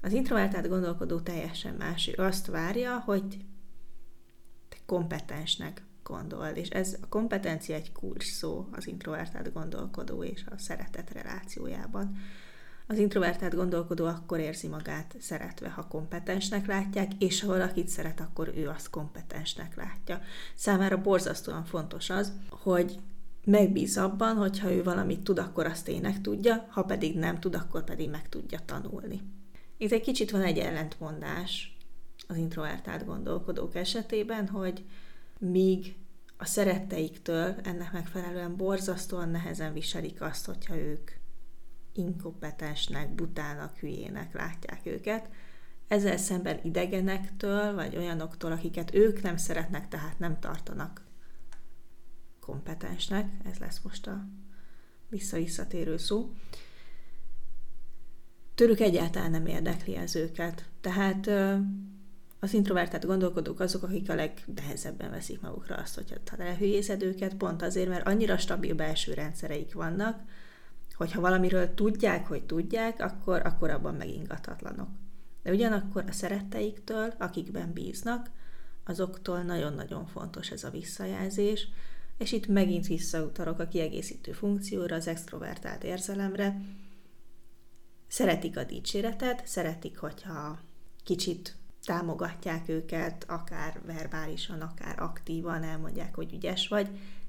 Az 0.00 0.12
introvertált 0.12 0.68
gondolkodó 0.68 1.20
teljesen 1.20 1.74
más. 1.74 2.06
Ő 2.16 2.22
azt 2.22 2.46
várja, 2.46 2.98
hogy 2.98 3.44
te 4.68 4.76
kompetensnek 4.86 5.82
gondold, 6.02 6.56
és 6.56 6.68
ez 6.68 6.96
a 7.02 7.08
kompetencia 7.08 7.74
egy 7.74 7.92
kulcs 7.92 8.24
szó 8.24 8.68
az 8.72 8.86
introvertált 8.86 9.52
gondolkodó 9.52 10.24
és 10.24 10.44
a 10.50 10.58
szeretet 10.58 11.10
relációjában. 11.10 12.16
Az 12.90 12.98
introvertált 12.98 13.54
gondolkodó 13.54 14.04
akkor 14.06 14.38
érzi 14.38 14.68
magát 14.68 15.14
szeretve, 15.20 15.68
ha 15.68 15.88
kompetensnek 15.88 16.66
látják, 16.66 17.12
és 17.18 17.40
ha 17.40 17.46
valakit 17.46 17.88
szeret, 17.88 18.20
akkor 18.20 18.52
ő 18.56 18.68
azt 18.68 18.90
kompetensnek 18.90 19.76
látja. 19.76 20.20
Számára 20.54 21.00
borzasztóan 21.00 21.64
fontos 21.64 22.10
az, 22.10 22.32
hogy 22.48 22.98
megbíz 23.44 23.96
abban, 23.98 24.36
hogy 24.36 24.58
ha 24.58 24.72
ő 24.72 24.82
valamit 24.82 25.20
tud, 25.20 25.38
akkor 25.38 25.66
azt 25.66 25.84
tényleg 25.84 26.20
tudja, 26.20 26.66
ha 26.70 26.82
pedig 26.82 27.18
nem 27.18 27.40
tud, 27.40 27.54
akkor 27.54 27.84
pedig 27.84 28.10
meg 28.10 28.28
tudja 28.28 28.58
tanulni. 28.64 29.20
Itt 29.76 29.92
egy 29.92 30.02
kicsit 30.02 30.30
van 30.30 30.42
egy 30.42 30.58
ellentmondás 30.58 31.76
az 32.28 32.36
introvertált 32.36 33.04
gondolkodók 33.04 33.74
esetében, 33.74 34.48
hogy 34.48 34.84
míg 35.38 35.96
a 36.36 36.44
szeretteiktől 36.44 37.54
ennek 37.62 37.92
megfelelően 37.92 38.56
borzasztóan 38.56 39.28
nehezen 39.28 39.72
viselik 39.72 40.20
azt, 40.20 40.46
hogyha 40.46 40.76
ők 40.76 41.19
inkompetensnek, 42.00 43.14
butának, 43.14 43.76
hülyének 43.76 44.34
látják 44.34 44.86
őket. 44.86 45.28
Ezzel 45.88 46.16
szemben 46.16 46.60
idegenektől, 46.62 47.74
vagy 47.74 47.96
olyanoktól, 47.96 48.52
akiket 48.52 48.94
ők 48.94 49.22
nem 49.22 49.36
szeretnek, 49.36 49.88
tehát 49.88 50.18
nem 50.18 50.40
tartanak 50.40 51.04
kompetensnek, 52.40 53.30
ez 53.50 53.58
lesz 53.58 53.80
most 53.82 54.06
a 54.06 54.26
vissza-visszatérő 55.08 55.96
szó, 55.96 56.32
tőlük 58.54 58.80
egyáltalán 58.80 59.30
nem 59.30 59.46
érdekli 59.46 59.96
ez 59.96 60.16
őket. 60.16 60.68
Tehát 60.80 61.30
az 62.40 62.52
introvertált 62.52 63.06
gondolkodók 63.06 63.60
azok, 63.60 63.82
akik 63.82 64.10
a 64.10 64.14
legnehezebben 64.14 65.10
veszik 65.10 65.40
magukra 65.40 65.74
azt, 65.74 65.94
hogy 65.94 66.20
ha 66.30 66.36
elhülyézed 66.36 67.02
őket, 67.02 67.34
pont 67.34 67.62
azért, 67.62 67.88
mert 67.88 68.06
annyira 68.06 68.38
stabil 68.38 68.74
belső 68.74 69.14
rendszereik 69.14 69.74
vannak, 69.74 70.22
hogyha 71.00 71.20
valamiről 71.20 71.74
tudják, 71.74 72.26
hogy 72.26 72.44
tudják, 72.44 73.00
akkor, 73.02 73.46
akkor 73.46 73.70
abban 73.70 73.94
megingathatlanok. 73.94 74.88
De 75.42 75.50
ugyanakkor 75.50 76.04
a 76.08 76.12
szeretteiktől, 76.12 77.14
akikben 77.18 77.72
bíznak, 77.72 78.30
azoktól 78.84 79.42
nagyon-nagyon 79.42 80.06
fontos 80.06 80.50
ez 80.50 80.64
a 80.64 80.70
visszajelzés, 80.70 81.68
és 82.18 82.32
itt 82.32 82.46
megint 82.46 82.86
visszautalok 82.86 83.58
a 83.58 83.68
kiegészítő 83.68 84.32
funkcióra, 84.32 84.96
az 84.96 85.06
extrovertált 85.06 85.84
érzelemre. 85.84 86.60
Szeretik 88.06 88.56
a 88.56 88.64
dicséretet, 88.64 89.46
szeretik, 89.46 89.98
hogyha 89.98 90.58
kicsit 91.04 91.56
támogatják 91.84 92.68
őket, 92.68 93.24
akár 93.28 93.80
verbálisan, 93.86 94.60
akár 94.60 95.02
aktívan 95.02 95.62
elmondják, 95.62 96.14
hogy 96.14 96.32
ügyes 96.32 96.68
vagy, 96.68 96.88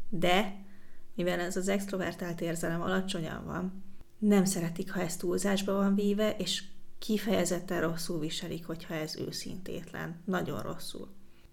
de 0.10 0.69
mivel 1.16 1.39
ez 1.39 1.55
az 1.55 1.68
extrovertált 1.68 2.41
érzelem 2.41 2.82
alacsonyan 2.82 3.45
van, 3.45 3.84
nem 4.18 4.45
szeretik, 4.45 4.91
ha 4.91 5.01
ez 5.01 5.16
túlzásba 5.16 5.74
van 5.74 5.95
víve, 5.95 6.36
és 6.36 6.64
kifejezetten 6.99 7.82
rosszul 7.82 8.20
viselik, 8.20 8.66
hogyha 8.66 8.93
ez 8.93 9.16
őszintétlen. 9.16 10.22
Nagyon 10.26 10.62
rosszul. 10.62 11.07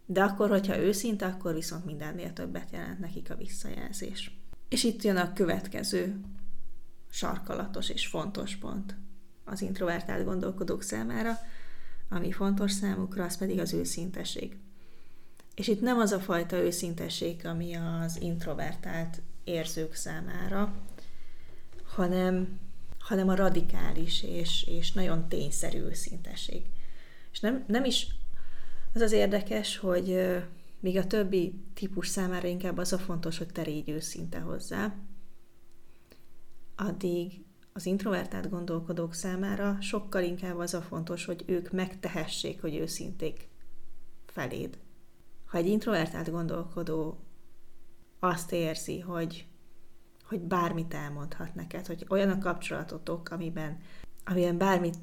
De 0.06 0.22
akkor, 0.22 0.48
hogyha 0.48 0.78
őszinte, 0.78 1.26
akkor 1.26 1.54
viszont 1.54 1.84
mindennél 1.84 2.32
többet 2.32 2.70
jelent 2.70 2.98
nekik 2.98 3.30
a 3.30 3.36
visszajelzés. 3.36 4.38
És 4.68 4.84
itt 4.84 5.02
jön 5.02 5.16
a 5.16 5.32
következő 5.32 6.20
sarkalatos 7.11 7.88
és 7.88 8.06
fontos 8.06 8.56
pont 8.56 8.96
az 9.44 9.61
introvertált 9.61 10.24
gondolkodók 10.24 10.82
számára, 10.82 11.38
ami 12.09 12.32
fontos 12.32 12.72
számukra, 12.72 13.24
az 13.24 13.36
pedig 13.36 13.59
az 13.59 13.72
őszinteség. 13.72 14.56
És 15.54 15.68
itt 15.68 15.80
nem 15.80 15.98
az 15.98 16.12
a 16.12 16.20
fajta 16.20 16.56
őszinteség, 16.56 17.46
ami 17.46 17.74
az 17.74 18.20
introvertált 18.20 19.22
érzők 19.49 19.94
számára, 19.94 20.74
hanem, 21.84 22.59
hanem 22.99 23.28
a 23.28 23.34
radikális 23.34 24.22
és, 24.22 24.66
és 24.68 24.92
nagyon 24.92 25.28
tényszerű 25.28 25.78
őszintesség. 25.78 26.62
És 27.32 27.40
nem, 27.40 27.64
nem 27.66 27.84
is 27.84 28.07
az 28.94 29.01
az 29.01 29.12
érdekes, 29.12 29.76
hogy 29.76 30.36
míg 30.80 30.96
a 30.96 31.07
többi 31.07 31.55
típus 31.74 32.09
számára 32.09 32.49
inkább 32.49 32.76
az 32.76 32.92
a 32.92 32.99
fontos, 32.99 33.38
hogy 33.38 33.53
te 33.53 33.62
légy 33.62 33.88
őszinte 33.88 34.38
hozzá, 34.38 34.94
addig 36.76 37.44
az 37.72 37.86
introvertált 37.86 38.51
gondolkodók 38.51 39.14
számára 39.14 39.76
sokkal 39.80 40.22
inkább 40.22 40.59
az 40.59 40.74
a 40.74 40.82
fontos, 40.82 41.24
hogy 41.24 41.44
ők 41.46 41.70
megtehessék, 41.70 42.61
hogy 42.61 42.76
őszinték 42.76 43.49
feléd. 44.26 44.78
Ha 45.46 45.59
egy 45.59 45.66
introvertált 45.66 46.30
gondolkodó 46.30 47.18
azt 48.18 48.52
érzi, 48.52 49.00
hogy, 49.00 49.46
hogy 50.24 50.40
bármit 50.40 50.94
elmondhat 50.94 51.54
neked, 51.54 51.86
hogy 51.86 52.06
olyan 52.08 52.30
a 52.30 52.38
kapcsolatotok, 52.38 53.30
amiben, 53.30 53.80
amiben 54.24 54.58
bármit 54.58 54.96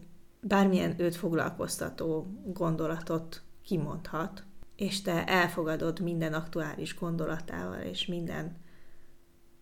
bármilyen 0.47 0.99
őt 1.01 1.16
foglalkoztató 1.16 2.28
gondolatot 2.45 3.41
kimondhat, 3.63 4.43
és 4.76 5.01
te 5.01 5.26
elfogadod 5.26 5.99
minden 5.99 6.34
aktuális 6.34 6.95
gondolatával 6.95 7.82
és 7.82 8.05
minden 8.05 8.57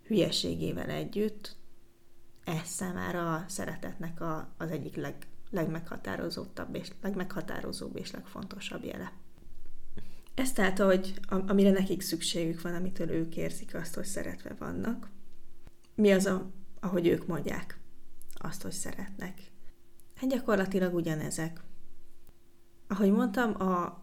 hülyeségével 0.04 0.90
együtt, 0.90 1.56
ez 2.44 2.68
számára 2.68 3.34
a 3.34 3.46
szeretetnek 3.48 4.22
a, 4.22 4.48
az 4.58 4.72
egyik 4.72 4.96
leg, 4.96 5.16
legmeghatározóbb 5.50 6.50
és 6.72 6.92
legmeghatározóbb 7.02 7.98
és 7.98 8.12
legfontosabb 8.12 8.84
jele. 8.84 9.12
Ez 10.36 10.52
tehát, 10.52 10.80
hogy 10.80 11.20
amire 11.28 11.72
nekik 11.72 12.02
szükségük 12.02 12.62
van, 12.62 12.76
amitől 12.76 13.10
ők 13.10 13.36
érzik 13.36 13.76
azt, 13.76 13.96
hogy 13.96 14.06
szeretve 14.06 14.56
vannak. 14.60 15.10
Mi 15.96 16.12
az, 16.12 16.26
a, 16.26 16.52
ahogy 16.80 17.08
ők 17.08 17.28
mondják 17.28 17.80
azt, 18.34 18.62
hogy 18.62 18.72
szeretnek. 18.72 19.42
Hát 20.16 20.30
gyakorlatilag 20.30 20.94
ugyanezek. 20.94 21.62
Ahogy 22.88 23.12
mondtam, 23.12 23.62
a, 23.62 24.02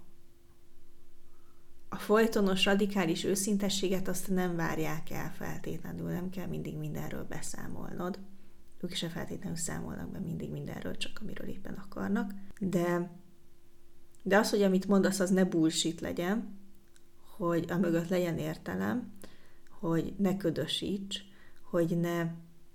a 1.89 1.97
folytonos, 1.97 2.65
radikális 2.65 3.25
őszintességet 3.25 4.09
azt 4.09 4.29
nem 4.29 4.57
várják 4.57 5.11
el 5.11 5.33
feltétlenül, 5.33 6.11
nem 6.11 6.31
kell 6.31 6.47
mindig 6.47 6.77
mindenről 6.77 7.25
beszámolnod. 7.25 8.19
Ők 8.81 8.95
se 8.95 9.09
feltétlenül 9.09 9.57
számolnak 9.57 10.11
be 10.11 10.19
mindig 10.19 10.51
mindenről, 10.51 10.97
csak 10.97 11.19
amiről 11.23 11.49
éppen 11.49 11.75
akarnak. 11.75 12.33
De, 12.59 13.11
de 14.23 14.37
az, 14.37 14.51
hogy 14.51 14.63
amit 14.63 14.87
mondasz, 14.87 15.21
az 15.21 15.31
ne 15.31 15.45
bullshit 15.45 16.01
legyen, 16.01 16.59
hogy 17.37 17.65
a 17.69 17.77
mögött 17.77 18.09
legyen 18.09 18.39
értelem, 18.39 19.13
hogy 19.81 20.15
ne 20.17 20.37
ködösíts, 20.37 21.25
hogy 21.63 21.99
ne, 22.01 22.27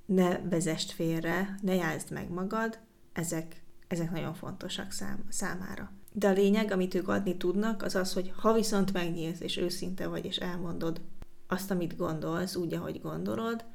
ne 0.05 0.39
vezest 0.39 0.91
félre, 0.91 1.57
ne 1.61 1.75
jázd 1.75 2.11
meg 2.11 2.29
magad, 2.29 2.79
ezek, 3.13 3.63
ezek 3.87 4.11
nagyon 4.11 4.33
fontosak 4.33 4.91
szám, 4.91 5.25
számára. 5.29 5.91
De 6.11 6.27
a 6.27 6.31
lényeg, 6.31 6.71
amit 6.71 6.93
ők 6.93 7.07
adni 7.07 7.37
tudnak, 7.37 7.83
az 7.83 7.95
az, 7.95 8.13
hogy 8.13 8.33
ha 8.35 8.53
viszont 8.53 8.93
megnyílsz, 8.93 9.39
és 9.39 9.57
őszinte 9.57 10.07
vagy, 10.07 10.25
és 10.25 10.37
elmondod 10.37 11.01
azt, 11.47 11.71
amit 11.71 11.97
gondolsz, 11.97 12.55
úgy, 12.55 12.73
ahogy 12.73 13.01
gondolod, 13.01 13.65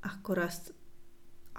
akkor 0.00 0.38
azt, 0.38 0.74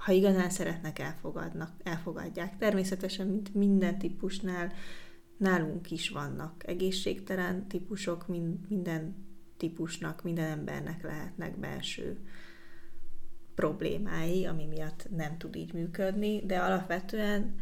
ha 0.04 0.12
igazán 0.12 0.50
szeretnek, 0.50 1.00
elfogadnak, 1.00 1.72
elfogadják. 1.84 2.58
Természetesen, 2.58 3.28
mint 3.28 3.54
minden 3.54 3.98
típusnál, 3.98 4.72
nálunk 5.38 5.92
is 5.92 6.10
vannak 6.10 6.68
egészségtelen 6.68 7.68
típusok, 7.68 8.28
minden 8.68 9.16
típusnak, 9.58 10.24
minden 10.24 10.50
embernek 10.50 11.04
lehetnek 11.04 11.60
belső 11.60 12.18
problémái, 13.56 14.46
ami 14.46 14.66
miatt 14.66 15.08
nem 15.16 15.38
tud 15.38 15.56
így 15.56 15.74
működni, 15.74 16.46
de 16.46 16.58
alapvetően 16.58 17.56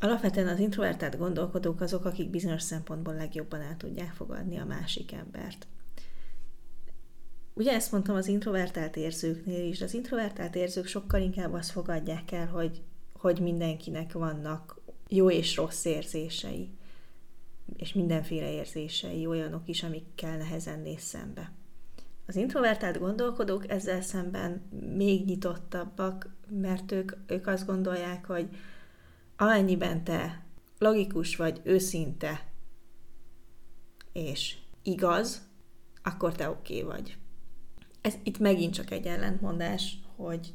Alapvetően 0.00 0.48
az 0.48 0.58
introvertált 0.58 1.18
gondolkodók 1.18 1.80
azok, 1.80 2.04
akik 2.04 2.30
bizonyos 2.30 2.62
szempontból 2.62 3.14
legjobban 3.14 3.60
el 3.60 3.76
tudják 3.76 4.12
fogadni 4.12 4.58
a 4.58 4.64
másik 4.64 5.12
embert. 5.12 5.66
Ugye 7.58 7.72
ezt 7.72 7.92
mondtam 7.92 8.16
az 8.16 8.26
introvertált 8.26 8.96
érzőknél 8.96 9.64
is, 9.68 9.80
az 9.80 9.94
introvertált 9.94 10.54
érzők 10.54 10.86
sokkal 10.86 11.20
inkább 11.20 11.52
azt 11.52 11.70
fogadják 11.70 12.32
el, 12.32 12.46
hogy, 12.46 12.82
hogy 13.12 13.40
mindenkinek 13.40 14.12
vannak 14.12 14.80
jó 15.08 15.30
és 15.30 15.56
rossz 15.56 15.84
érzései, 15.84 16.70
és 17.76 17.92
mindenféle 17.92 18.52
érzései, 18.52 19.26
olyanok 19.26 19.68
is, 19.68 19.82
amikkel 19.82 20.36
nehezen 20.36 20.80
néz 20.80 21.00
szembe. 21.00 21.52
Az 22.26 22.36
introvertált 22.36 22.98
gondolkodók 22.98 23.70
ezzel 23.70 24.00
szemben 24.00 24.62
még 24.96 25.24
nyitottabbak, 25.24 26.28
mert 26.48 26.92
ők, 26.92 27.12
ők 27.26 27.46
azt 27.46 27.66
gondolják, 27.66 28.26
hogy 28.26 28.48
amennyiben 29.36 30.04
te 30.04 30.44
logikus 30.78 31.36
vagy, 31.36 31.60
őszinte 31.64 32.46
és 34.12 34.56
igaz, 34.82 35.48
akkor 36.02 36.34
te 36.34 36.50
oké 36.50 36.82
okay 36.82 36.96
vagy. 36.96 37.16
Ez 38.06 38.14
itt 38.22 38.38
megint 38.38 38.74
csak 38.74 38.90
egy 38.90 39.06
ellentmondás, 39.06 39.98
hogy 40.16 40.54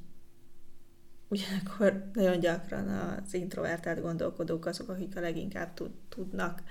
ugyanakkor 1.28 2.10
nagyon 2.14 2.40
gyakran 2.40 2.88
az 2.88 3.34
introvertált 3.34 4.02
gondolkodók 4.02 4.66
azok, 4.66 4.90
akik 4.90 5.18
a 5.18 5.20
leginkább 5.20 5.74
tud, 5.74 5.92
tudnak 6.10 6.64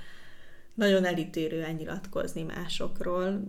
nagyon 0.74 1.04
elítérően 1.04 1.74
nyilatkozni 1.74 2.42
másokról, 2.42 3.42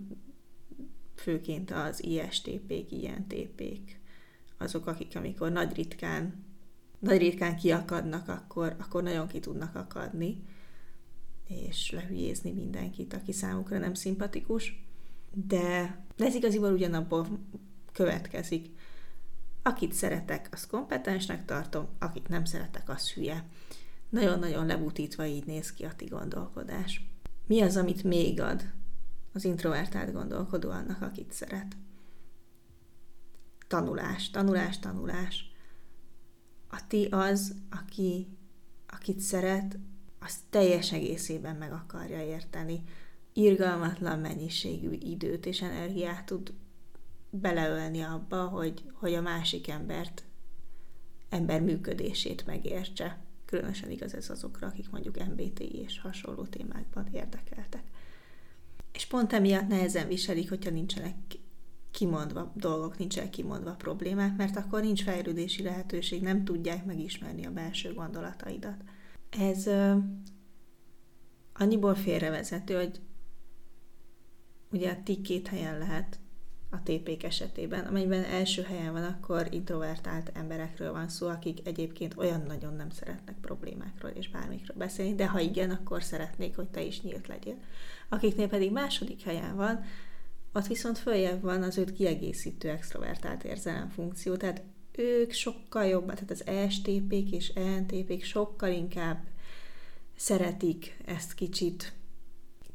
főként 1.15 1.71
az 1.71 2.03
ISTP-k, 2.03 2.91
INTP-k, 2.91 3.99
azok, 4.57 4.87
akik 4.87 5.15
amikor 5.15 5.51
nagy 5.51 5.75
ritkán 5.75 6.45
nagy 6.99 7.17
ritkán 7.17 7.55
kiakadnak, 7.55 8.27
akkor, 8.27 8.75
akkor 8.79 9.03
nagyon 9.03 9.27
ki 9.27 9.39
tudnak 9.39 9.75
akadni, 9.75 10.43
és 11.47 11.91
lehülyézni 11.91 12.51
mindenkit, 12.51 13.13
aki 13.13 13.31
számukra 13.31 13.77
nem 13.77 13.93
szimpatikus. 13.93 14.90
De, 15.33 16.03
de 16.15 16.25
ez 16.25 16.35
igaziból 16.35 16.73
ugyanabból 16.73 17.27
következik. 17.91 18.69
Akit 19.63 19.93
szeretek, 19.93 20.49
azt 20.51 20.67
kompetensnek 20.67 21.45
tartom, 21.45 21.87
akit 21.99 22.27
nem 22.27 22.45
szeretek, 22.45 22.89
az 22.89 23.11
hülye. 23.11 23.45
Nagyon-nagyon 24.09 24.65
lebutítva 24.65 25.25
így 25.25 25.45
néz 25.45 25.73
ki 25.73 25.83
a 25.83 25.95
ti 25.95 26.05
gondolkodás. 26.05 27.09
Mi 27.47 27.61
az, 27.61 27.77
amit 27.77 28.03
még 28.03 28.41
ad 28.41 28.71
az 29.33 29.43
introvertált 29.43 30.13
gondolkodó 30.13 30.69
annak, 30.69 31.01
akit 31.01 31.33
szeret? 31.33 31.75
Tanulás, 33.67 34.29
tanulás, 34.29 34.79
tanulás 34.79 35.51
a 36.71 36.87
ti 36.87 37.05
az, 37.05 37.55
aki, 37.69 38.27
akit 38.87 39.19
szeret, 39.19 39.77
az 40.19 40.35
teljes 40.49 40.91
egészében 40.91 41.55
meg 41.55 41.71
akarja 41.71 42.23
érteni. 42.23 42.83
Irgalmatlan 43.33 44.19
mennyiségű 44.19 44.91
időt 44.91 45.45
és 45.45 45.61
energiát 45.61 46.25
tud 46.25 46.53
beleölni 47.29 48.01
abba, 48.01 48.47
hogy, 48.47 48.83
hogy 48.93 49.13
a 49.13 49.21
másik 49.21 49.67
embert, 49.67 50.23
ember 51.29 51.61
működését 51.61 52.45
megértse. 52.45 53.19
Különösen 53.45 53.91
igaz 53.91 54.15
ez 54.15 54.29
azokra, 54.29 54.67
akik 54.67 54.89
mondjuk 54.89 55.27
MBTI 55.27 55.75
és 55.75 55.99
hasonló 55.99 56.43
témákban 56.43 57.07
érdekeltek. 57.11 57.83
És 58.93 59.05
pont 59.05 59.33
emiatt 59.33 59.67
nehezen 59.67 60.07
viselik, 60.07 60.49
hogyha 60.49 60.69
nincsenek 60.69 61.15
kimondva 61.91 62.51
dolgok, 62.55 62.97
nincsenek 62.97 63.29
kimondva 63.29 63.71
problémák, 63.71 64.37
mert 64.37 64.55
akkor 64.55 64.81
nincs 64.81 65.03
fejlődési 65.03 65.63
lehetőség, 65.63 66.21
nem 66.21 66.43
tudják 66.43 66.85
megismerni 66.85 67.45
a 67.45 67.51
belső 67.51 67.93
gondolataidat. 67.93 68.83
Ez 69.29 69.67
uh, 69.67 69.97
annyiból 71.53 71.95
félrevezető, 71.95 72.75
hogy 72.75 72.99
ugye 74.71 74.91
a 74.91 74.97
ti 75.03 75.21
két 75.21 75.47
helyen 75.47 75.77
lehet 75.77 76.19
a 76.69 76.81
TP 76.83 77.23
esetében, 77.23 77.85
amelyben 77.85 78.23
első 78.23 78.61
helyen 78.61 78.91
van, 78.91 79.03
akkor 79.03 79.47
introvertált 79.51 80.31
emberekről 80.33 80.91
van 80.91 81.09
szó, 81.09 81.27
akik 81.27 81.67
egyébként 81.67 82.17
olyan 82.17 82.43
nagyon 82.47 82.75
nem 82.75 82.89
szeretnek 82.89 83.35
problémákról 83.41 84.11
és 84.11 84.29
bármikről 84.29 84.77
beszélni, 84.77 85.15
de 85.15 85.27
ha 85.27 85.39
igen, 85.39 85.69
akkor 85.71 86.03
szeretnék, 86.03 86.55
hogy 86.55 86.67
te 86.67 86.81
is 86.81 87.01
nyílt 87.01 87.27
legyél. 87.27 87.57
Akiknél 88.09 88.47
pedig 88.47 88.71
második 88.71 89.21
helyen 89.21 89.55
van, 89.55 89.83
ott 90.53 90.67
viszont 90.67 90.97
följebb 90.97 91.41
van 91.41 91.63
az 91.63 91.77
őt 91.77 91.93
kiegészítő 91.93 92.69
extrovertált 92.69 93.43
érzelem 93.43 93.89
funkció, 93.89 94.35
tehát 94.35 94.63
ők 94.91 95.31
sokkal 95.31 95.85
jobban, 95.85 96.15
tehát 96.15 96.31
az 96.31 96.45
ESTP-k 96.45 97.31
és 97.31 97.47
ENTP-k 97.47 98.23
sokkal 98.23 98.71
inkább 98.71 99.23
szeretik 100.15 100.97
ezt 101.05 101.33
kicsit 101.33 101.93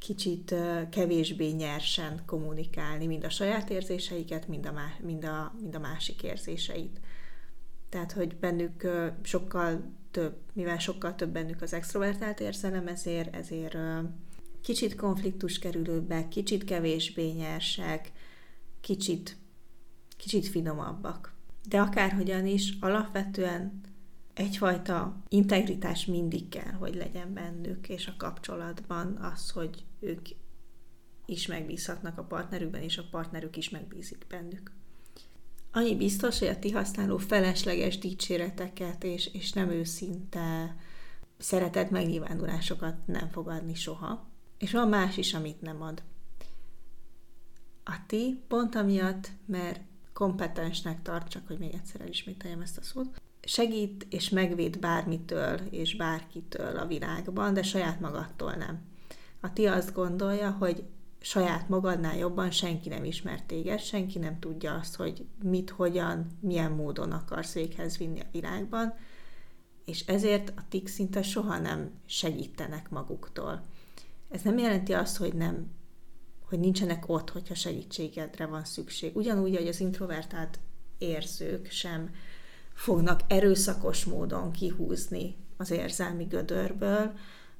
kicsit 0.06 0.54
kevésbé 0.90 1.50
nyersen 1.50 2.22
kommunikálni, 2.26 3.06
mind 3.06 3.24
a 3.24 3.30
saját 3.30 3.70
érzéseiket, 3.70 4.48
mind 4.48 4.66
a, 4.66 4.72
mind 5.02 5.24
a, 5.24 5.54
mind 5.60 5.74
a 5.74 5.78
másik 5.78 6.22
érzéseit. 6.22 7.00
Tehát, 7.88 8.12
hogy 8.12 8.36
bennük 8.36 8.86
sokkal 9.22 9.92
több, 10.10 10.36
mivel 10.52 10.78
sokkal 10.78 11.14
több 11.14 11.30
bennük 11.30 11.62
az 11.62 11.72
extrovertált 11.72 12.40
érzelem, 12.40 12.86
ezért, 12.86 13.34
ezért 13.34 13.76
kicsit 14.62 14.94
konfliktus 14.94 15.58
kerülőbbek, 15.58 16.28
kicsit 16.28 16.64
kevésbé 16.64 17.30
nyersek, 17.30 18.12
kicsit, 18.80 19.36
kicsit 20.16 20.46
finomabbak. 20.46 21.34
De 21.68 21.80
akárhogyan 21.80 22.46
is, 22.46 22.76
alapvetően 22.80 23.80
egyfajta 24.36 25.16
integritás 25.28 26.06
mindig 26.06 26.48
kell, 26.48 26.72
hogy 26.72 26.94
legyen 26.94 27.34
bennük, 27.34 27.88
és 27.88 28.06
a 28.06 28.14
kapcsolatban 28.18 29.16
az, 29.16 29.50
hogy 29.50 29.84
ők 30.00 30.28
is 31.26 31.46
megbízhatnak 31.46 32.18
a 32.18 32.24
partnerükben, 32.24 32.82
és 32.82 32.98
a 32.98 33.08
partnerük 33.10 33.56
is 33.56 33.70
megbízik 33.70 34.26
bennük. 34.28 34.72
Annyi 35.72 35.96
biztos, 35.96 36.38
hogy 36.38 36.48
a 36.48 36.58
ti 36.58 36.70
használó 36.70 37.18
felesleges 37.18 37.98
dicséreteket 37.98 39.04
és, 39.04 39.26
és 39.32 39.52
nem 39.52 39.70
őszinte 39.70 40.76
szeretett 41.38 41.90
megnyilvánulásokat 41.90 43.06
nem 43.06 43.28
fogadni 43.28 43.74
soha. 43.74 44.28
És 44.58 44.72
van 44.72 44.88
más 44.88 45.16
is, 45.16 45.34
amit 45.34 45.60
nem 45.60 45.82
ad. 45.82 46.02
A 47.84 47.96
ti 48.06 48.42
pont 48.48 48.74
amiatt, 48.74 49.30
mert 49.46 49.80
kompetensnek 50.12 51.02
tart, 51.02 51.28
csak 51.28 51.46
hogy 51.46 51.58
még 51.58 51.74
egyszer 51.74 52.00
elismételjem 52.00 52.60
ezt 52.60 52.78
a 52.78 52.82
szót, 52.82 53.20
segít 53.46 54.06
és 54.10 54.28
megvéd 54.28 54.78
bármitől 54.78 55.60
és 55.70 55.96
bárkitől 55.96 56.76
a 56.76 56.86
világban, 56.86 57.54
de 57.54 57.62
saját 57.62 58.00
magadtól 58.00 58.52
nem. 58.52 58.80
A 59.40 59.52
ti 59.52 59.66
azt 59.66 59.94
gondolja, 59.94 60.50
hogy 60.50 60.84
saját 61.20 61.68
magadnál 61.68 62.16
jobban 62.16 62.50
senki 62.50 62.88
nem 62.88 63.04
ismer 63.04 63.42
téged, 63.42 63.80
senki 63.80 64.18
nem 64.18 64.38
tudja 64.38 64.74
azt, 64.74 64.96
hogy 64.96 65.24
mit, 65.42 65.70
hogyan, 65.70 66.26
milyen 66.40 66.72
módon 66.72 67.12
akarsz 67.12 67.52
véghez 67.52 67.96
vinni 67.96 68.20
a 68.20 68.26
világban, 68.32 68.94
és 69.84 70.06
ezért 70.06 70.52
a 70.56 70.62
tik 70.68 70.88
szinte 70.88 71.22
soha 71.22 71.58
nem 71.58 71.90
segítenek 72.06 72.90
maguktól. 72.90 73.62
Ez 74.30 74.42
nem 74.42 74.58
jelenti 74.58 74.92
azt, 74.92 75.16
hogy 75.16 75.34
nem 75.34 75.74
hogy 76.48 76.58
nincsenek 76.58 77.08
ott, 77.08 77.30
hogyha 77.30 77.54
segítségedre 77.54 78.46
van 78.46 78.64
szükség. 78.64 79.16
Ugyanúgy, 79.16 79.56
hogy 79.56 79.66
az 79.66 79.80
introvertált 79.80 80.58
érzők 80.98 81.70
sem 81.70 82.10
fognak 82.76 83.20
erőszakos 83.26 84.04
módon 84.04 84.50
kihúzni 84.52 85.36
az 85.56 85.70
érzelmi 85.70 86.24
gödörből, 86.24 87.12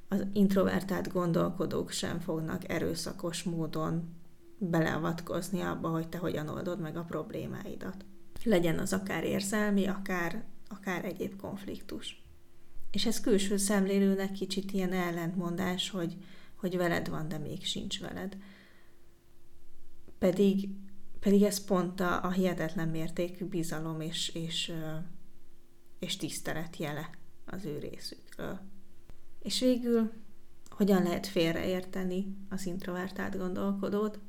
az 0.07 0.25
introvertált 0.33 1.11
gondolkodók 1.11 1.91
sem 1.91 2.19
fognak 2.19 2.69
erőszakos 2.69 3.43
módon 3.43 4.15
beleavatkozni 4.57 5.61
abba, 5.61 5.89
hogy 5.89 6.09
te 6.09 6.17
hogyan 6.17 6.47
oldod 6.47 6.79
meg 6.79 6.97
a 6.97 7.03
problémáidat. 7.03 8.05
Legyen 8.43 8.79
az 8.79 8.93
akár 8.93 9.23
érzelmi, 9.23 9.87
akár, 9.87 10.43
akár 10.67 11.05
egyéb 11.05 11.35
konfliktus. 11.35 12.25
És 12.91 13.05
ez 13.05 13.19
külső 13.19 13.57
szemlélőnek 13.57 14.31
kicsit 14.31 14.71
ilyen 14.71 14.93
ellentmondás, 14.93 15.89
hogy, 15.89 16.17
hogy 16.55 16.77
veled 16.77 17.09
van, 17.09 17.27
de 17.27 17.37
még 17.37 17.65
sincs 17.65 17.99
veled. 17.99 18.37
Pedig, 20.19 20.69
pedig 21.19 21.43
ez 21.43 21.65
pont 21.65 21.99
a, 21.99 22.23
a 22.23 22.31
hihetetlen 22.31 22.87
mértékű 22.87 23.45
bizalom 23.45 24.01
és, 24.01 24.29
és, 24.29 24.73
és 25.99 26.17
tisztelet 26.17 26.77
jele 26.77 27.09
az 27.45 27.65
ő 27.65 27.77
részükről. 27.79 28.59
És 29.41 29.59
végül, 29.59 30.11
hogyan 30.69 31.03
lehet 31.03 31.27
félreérteni 31.27 32.37
az 32.49 32.65
introvertált 32.65 33.37
gondolkodót? 33.37 34.19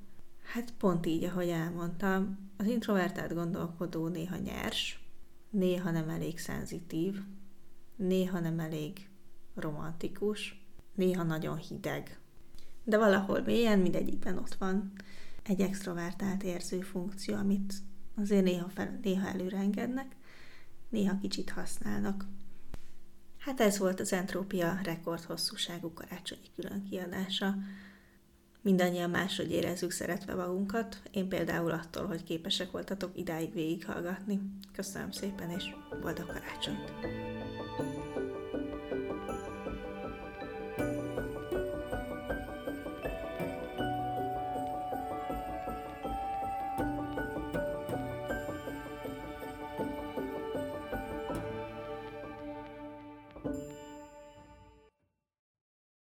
Hát 0.43 0.72
pont 0.78 1.07
így, 1.07 1.24
ahogy 1.24 1.49
elmondtam, 1.49 2.51
az 2.57 2.66
introvertált 2.66 3.34
gondolkodó 3.34 4.09
néha 4.09 4.36
nyers, 4.36 5.05
néha 5.51 5.91
nem 5.91 6.09
elég 6.09 6.39
szenzitív, 6.39 7.22
néha 7.97 8.41
nem 8.41 8.59
elég 8.59 9.09
romantikus, 9.55 10.64
néha 10.95 11.22
nagyon 11.22 11.57
hideg. 11.57 12.18
De 12.84 12.99
valahol 12.99 13.41
mélyen 13.41 13.78
mindegyikben 13.78 14.39
ott 14.39 14.55
van 14.55 14.93
egy 15.49 15.61
extrovertált 15.61 16.42
érző 16.42 16.80
funkció, 16.80 17.34
amit 17.34 17.74
azért 18.16 18.44
néha, 18.44 18.68
fel, 18.68 18.99
néha 19.03 19.28
előre 19.28 19.57
néha 20.88 21.18
kicsit 21.20 21.51
használnak. 21.51 22.24
Hát 23.38 23.61
ez 23.61 23.78
volt 23.78 24.01
az 24.01 24.12
Entrópia 24.12 24.78
rekordhosszúságú 24.82 25.92
karácsonyi 25.92 26.51
külön 26.57 26.82
kiadása. 26.90 27.57
Mindannyian 28.62 29.11
máshogy 29.11 29.51
érezzük 29.51 29.90
szeretve 29.90 30.34
magunkat, 30.34 31.03
én 31.11 31.28
például 31.28 31.70
attól, 31.70 32.07
hogy 32.07 32.24
képesek 32.24 32.70
voltatok 32.70 33.18
idáig 33.18 33.53
végighallgatni. 33.53 34.40
Köszönöm 34.72 35.11
szépen, 35.11 35.51
és 35.51 35.64
boldog 36.01 36.26
karácsonyt! 36.26 36.92